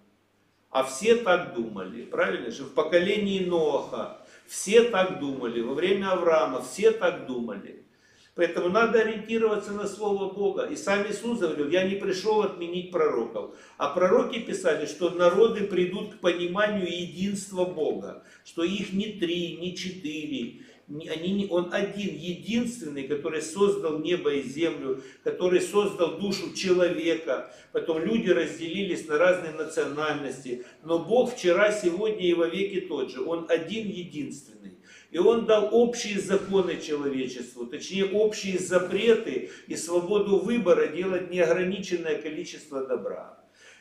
А 0.70 0.85
все 0.85 1.16
так 1.16 1.55
думали, 1.55 2.03
правильно 2.03 2.53
же? 2.53 2.64
В 2.64 2.74
поколении 2.74 3.44
Ноха 3.44 4.18
все 4.49 4.85
так 4.85 5.21
думали, 5.21 5.61
во 5.61 5.75
время 5.75 6.12
Авраама 6.12 6.62
все 6.62 6.91
так 6.91 7.27
думали. 7.27 7.85
Поэтому 8.35 8.68
надо 8.68 9.01
ориентироваться 9.01 9.72
на 9.72 9.89
Слово 9.89 10.33
Бога. 10.33 10.66
И 10.66 10.77
сам 10.77 11.05
Иисус 11.11 11.41
говорил, 11.41 11.68
я 11.70 11.83
не 11.83 11.97
пришел 11.97 12.43
отменить 12.43 12.93
пророков. 12.93 13.57
А 13.79 13.89
пророки 13.89 14.39
писали, 14.39 14.87
что 14.87 15.11
народы 15.11 15.64
придут 15.64 16.14
к 16.14 16.20
пониманию 16.20 16.89
единства 16.89 17.64
Бога. 17.64 18.22
Что 18.45 18.62
их 18.62 18.93
не 18.93 19.14
три, 19.14 19.57
не 19.57 19.77
четыре, 19.77 20.61
Они, 20.89 21.47
он 21.51 21.68
один, 21.72 22.16
единственный, 22.16 23.07
который 23.07 23.43
создал 23.43 23.99
небо 23.99 24.32
и 24.32 24.43
землю, 24.43 25.03
который 25.22 25.61
создал 25.61 26.18
душу 26.18 26.55
человека. 26.55 27.53
Потом 27.72 28.03
люди 28.03 28.30
разделились 28.30 29.07
на 29.07 29.18
разные 29.18 29.53
национальности. 29.53 30.64
Но 30.82 30.99
Бог 30.99 31.34
вчера, 31.34 31.72
сегодня 31.72 32.26
и 32.26 32.32
во 32.32 32.47
веки 32.47 32.80
тот 32.80 33.11
же. 33.11 33.22
Он 33.22 33.45
один, 33.51 33.86
единственный. 33.86 34.78
И 35.11 35.18
Он 35.18 35.45
дал 35.45 35.68
общие 35.72 36.18
законы 36.20 36.80
человечеству, 36.80 37.66
точнее 37.66 38.07
общие 38.07 38.59
запреты 38.59 39.51
и 39.66 39.76
свободу 39.76 40.39
выбора 40.39 40.86
делать 40.86 41.30
неограниченное 41.30 42.20
количество 42.20 42.86
добра. 42.86 43.38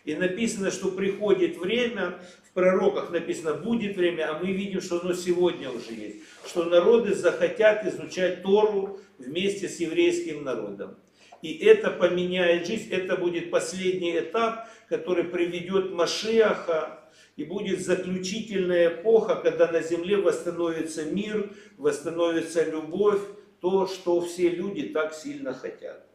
И 0.07 0.15
написано, 0.15 0.71
что 0.71 0.89
приходит 0.89 1.57
время, 1.57 2.17
в 2.49 2.53
пророках 2.53 3.11
написано, 3.11 3.55
будет 3.55 3.97
время, 3.97 4.31
а 4.31 4.39
мы 4.39 4.53
видим, 4.53 4.79
что 4.79 5.01
оно 5.01 5.13
сегодня 5.13 5.69
уже 5.69 5.91
есть. 5.91 6.19
Что 6.47 6.63
народы 6.63 7.13
захотят 7.13 7.85
изучать 7.85 8.41
Тору 8.41 9.01
вместе 9.17 9.67
с 9.67 9.81
еврейским 9.81 10.45
народом. 10.45 10.95
И 11.41 11.57
это 11.57 11.91
поменяет 11.91 12.65
жизнь, 12.65 12.89
это 12.89 13.17
будет 13.17 13.51
последний 13.51 14.17
этап, 14.17 14.69
который 14.87 15.25
приведет 15.25 15.91
Машиаха, 15.91 17.01
и 17.35 17.43
будет 17.43 17.81
заключительная 17.81 18.87
эпоха, 18.87 19.35
когда 19.35 19.69
на 19.69 19.81
земле 19.81 20.15
восстановится 20.15 21.03
мир, 21.03 21.51
восстановится 21.75 22.63
любовь, 22.63 23.19
то, 23.59 23.87
что 23.87 24.21
все 24.21 24.47
люди 24.47 24.83
так 24.83 25.13
сильно 25.13 25.53
хотят. 25.53 26.07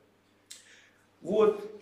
Вот 1.21 1.82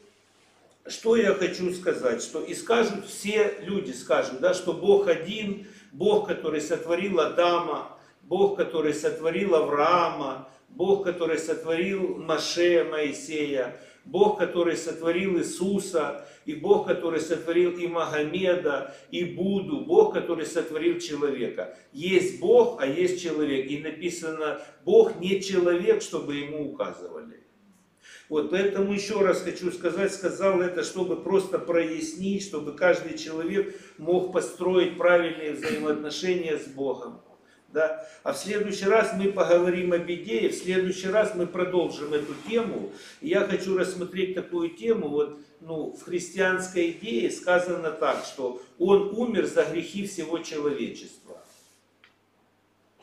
что 0.90 1.16
я 1.16 1.34
хочу 1.34 1.72
сказать, 1.72 2.22
что 2.22 2.42
и 2.42 2.54
скажут 2.54 3.06
все 3.06 3.54
люди, 3.62 3.92
скажут, 3.92 4.40
да, 4.40 4.54
что 4.54 4.72
Бог 4.72 5.08
один, 5.08 5.66
Бог, 5.92 6.28
который 6.28 6.60
сотворил 6.60 7.20
Адама, 7.20 7.96
Бог, 8.22 8.56
который 8.56 8.94
сотворил 8.94 9.54
Авраама, 9.54 10.48
Бог, 10.68 11.04
который 11.04 11.38
сотворил 11.38 12.16
Маше, 12.16 12.84
Моисея, 12.90 13.80
Бог, 14.04 14.38
который 14.38 14.76
сотворил 14.76 15.38
Иисуса, 15.38 16.26
и 16.46 16.54
Бог, 16.54 16.86
который 16.86 17.20
сотворил 17.20 17.76
и 17.76 17.86
Магомеда, 17.86 18.94
и 19.10 19.24
Буду, 19.24 19.80
Бог, 19.80 20.14
который 20.14 20.46
сотворил 20.46 20.98
человека. 20.98 21.76
Есть 21.92 22.40
Бог, 22.40 22.80
а 22.80 22.86
есть 22.86 23.22
человек. 23.22 23.70
И 23.70 23.78
написано, 23.78 24.60
Бог 24.84 25.20
не 25.20 25.40
человек, 25.40 26.02
чтобы 26.02 26.36
ему 26.36 26.72
указывали. 26.72 27.39
Вот, 28.30 28.50
поэтому 28.50 28.92
еще 28.92 29.22
раз 29.22 29.42
хочу 29.42 29.72
сказать, 29.72 30.14
сказал 30.14 30.60
это, 30.60 30.84
чтобы 30.84 31.16
просто 31.16 31.58
прояснить, 31.58 32.44
чтобы 32.44 32.74
каждый 32.74 33.18
человек 33.18 33.74
мог 33.98 34.32
построить 34.32 34.96
правильные 34.96 35.54
взаимоотношения 35.54 36.56
с 36.56 36.68
Богом. 36.68 37.20
Да? 37.72 38.06
А 38.22 38.32
в 38.32 38.38
следующий 38.38 38.84
раз 38.84 39.14
мы 39.16 39.32
поговорим 39.32 39.92
о 39.92 39.98
беде, 39.98 40.42
и 40.42 40.48
в 40.48 40.54
следующий 40.54 41.08
раз 41.08 41.34
мы 41.34 41.48
продолжим 41.48 42.14
эту 42.14 42.32
тему. 42.48 42.92
И 43.20 43.30
я 43.30 43.40
хочу 43.40 43.76
рассмотреть 43.76 44.36
такую 44.36 44.70
тему, 44.70 45.08
вот, 45.08 45.40
ну, 45.60 45.90
в 45.92 46.04
христианской 46.04 46.92
идее 46.92 47.32
сказано 47.32 47.90
так, 47.90 48.24
что 48.24 48.62
Он 48.78 49.10
умер 49.12 49.46
за 49.46 49.64
грехи 49.64 50.06
всего 50.06 50.38
человечества. 50.38 51.36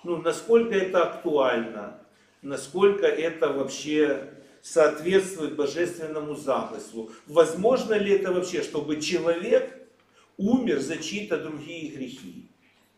Ну, 0.05 0.21
насколько 0.21 0.73
это 0.73 1.03
актуально, 1.03 1.99
насколько 2.41 3.05
это 3.05 3.49
вообще 3.51 4.36
соответствует 4.71 5.55
божественному 5.55 6.35
замыслу. 6.35 7.11
Возможно 7.25 7.93
ли 7.93 8.15
это 8.15 8.33
вообще, 8.33 8.61
чтобы 8.61 8.99
человек 8.99 9.87
умер 10.37 10.79
за 10.79 10.97
чьи-то 10.97 11.37
другие 11.37 11.89
грехи? 11.89 12.49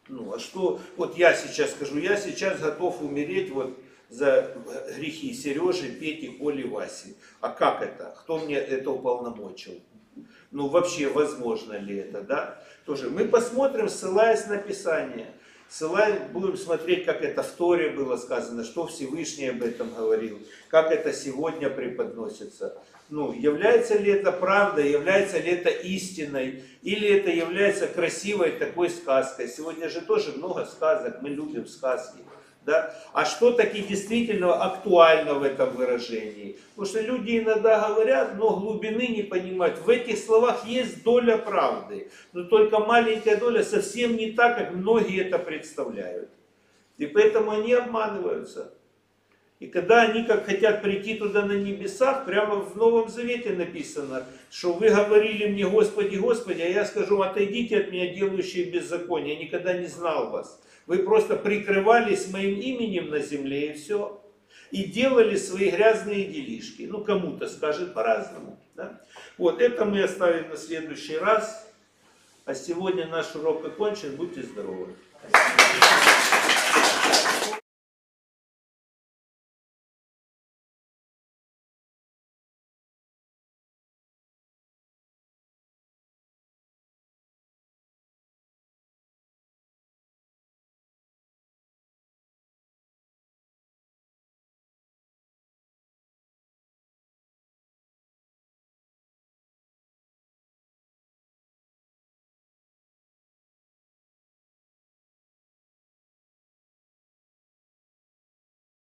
Ну, 0.08 0.34
а 0.34 0.40
что, 0.40 0.82
вот 0.98 1.18
я 1.18 1.36
сейчас 1.36 1.72
скажу, 1.72 2.00
я 2.00 2.18
сейчас 2.18 2.60
готов 2.60 3.02
умереть 3.04 3.52
вот 3.52 3.78
за 4.10 4.56
грехи 4.98 5.34
Сережи, 5.34 5.92
Пети, 5.92 6.30
Коли, 6.30 6.64
Васи. 6.64 7.16
А 7.40 7.50
как 7.50 7.84
это? 7.84 8.16
Кто 8.20 8.40
мне 8.40 8.56
это 8.56 8.90
уполномочил? 8.90 9.80
Ну, 10.50 10.68
вообще, 10.68 11.08
возможно 11.10 11.74
ли 11.74 11.98
это, 11.98 12.22
да? 12.22 12.64
Тоже 12.86 13.12
мы 13.12 13.26
посмотрим, 13.26 13.88
ссылаясь 13.88 14.48
на 14.48 14.58
Писание. 14.58 15.36
Ссылаясь, 15.70 16.20
будем 16.34 16.58
смотреть, 16.58 17.06
как 17.06 17.22
это 17.22 17.44
в 17.44 17.52
Торе 17.52 17.92
было 17.92 18.18
сказано, 18.18 18.64
что 18.64 18.88
Всевышний 18.88 19.50
об 19.50 19.62
этом 19.62 19.94
говорил, 19.94 20.40
как 20.68 20.92
это 20.92 21.14
сегодня 21.14 21.70
преподносится. 21.70 22.76
Ну, 23.10 23.34
является 23.34 23.96
ли 23.96 24.12
это 24.12 24.32
правдой, 24.32 24.90
является 24.90 25.38
ли 25.38 25.52
это 25.52 25.70
истиной, 25.70 26.64
или 26.82 27.08
это 27.08 27.30
является 27.30 27.88
красивой 27.88 28.52
такой 28.54 28.90
сказкой. 28.90 29.48
Сегодня 29.48 29.90
же 29.90 30.02
тоже 30.02 30.32
много 30.32 30.66
сказок, 30.66 31.22
мы 31.22 31.30
любим 31.30 31.68
сказки. 31.68 32.18
Да? 32.70 32.94
А 33.14 33.26
что 33.26 33.52
таки 33.52 33.82
действительно 33.82 34.54
актуально 34.54 35.34
в 35.34 35.42
этом 35.42 35.72
выражении? 35.76 36.56
Потому 36.76 36.86
что 36.86 37.02
люди 37.02 37.40
иногда 37.40 37.90
говорят, 37.90 38.38
но 38.38 38.60
глубины 38.60 39.08
не 39.08 39.24
понимают. 39.24 39.80
В 39.80 39.90
этих 39.90 40.20
словах 40.20 40.68
есть 40.68 41.02
доля 41.02 41.40
правды, 41.40 42.12
но 42.32 42.44
только 42.44 42.78
маленькая 42.78 43.38
доля 43.38 43.64
совсем 43.64 44.16
не 44.18 44.34
так, 44.34 44.56
как 44.56 44.74
многие 44.76 45.22
это 45.22 45.40
представляют. 45.40 46.30
И 47.00 47.08
поэтому 47.08 47.50
они 47.50 47.74
обманываются. 47.74 48.72
И 49.60 49.66
когда 49.66 50.04
они 50.04 50.24
как 50.24 50.46
хотят 50.46 50.84
прийти 50.84 51.16
туда 51.16 51.42
на 51.42 51.54
небесах, 51.54 52.26
прямо 52.26 52.58
в 52.58 52.78
Новом 52.78 53.10
Завете 53.10 53.50
написано, 53.54 54.28
что 54.52 54.74
вы 54.74 54.90
говорили 54.90 55.48
мне, 55.48 55.68
Господи, 55.68 56.18
Господи, 56.18 56.62
а 56.62 56.68
я 56.70 56.86
скажу, 56.86 57.20
отойдите 57.20 57.80
от 57.80 57.92
меня, 57.92 58.14
делающие 58.14 58.66
беззаконие, 58.66 59.34
я 59.34 59.40
никогда 59.40 59.74
не 59.74 59.88
знал 59.88 60.30
вас. 60.30 60.62
Вы 60.90 61.04
просто 61.04 61.36
прикрывались 61.36 62.32
моим 62.32 62.60
именем 62.60 63.12
на 63.12 63.20
земле 63.20 63.74
и 63.74 63.74
все. 63.76 64.24
И 64.72 64.86
делали 64.86 65.36
свои 65.36 65.70
грязные 65.70 66.26
делишки. 66.26 66.88
Ну, 66.90 67.04
кому-то 67.04 67.48
скажет 67.48 67.94
по-разному. 67.94 68.60
Да? 68.74 69.00
Вот, 69.38 69.62
это 69.62 69.86
мы 69.86 70.02
оставим 70.02 70.50
на 70.50 70.58
следующий 70.58 71.16
раз. 71.16 71.72
А 72.46 72.56
сегодня 72.56 73.06
наш 73.06 73.36
урок 73.36 73.64
окончен. 73.64 74.16
Будьте 74.16 74.42
здоровы. 74.42 74.96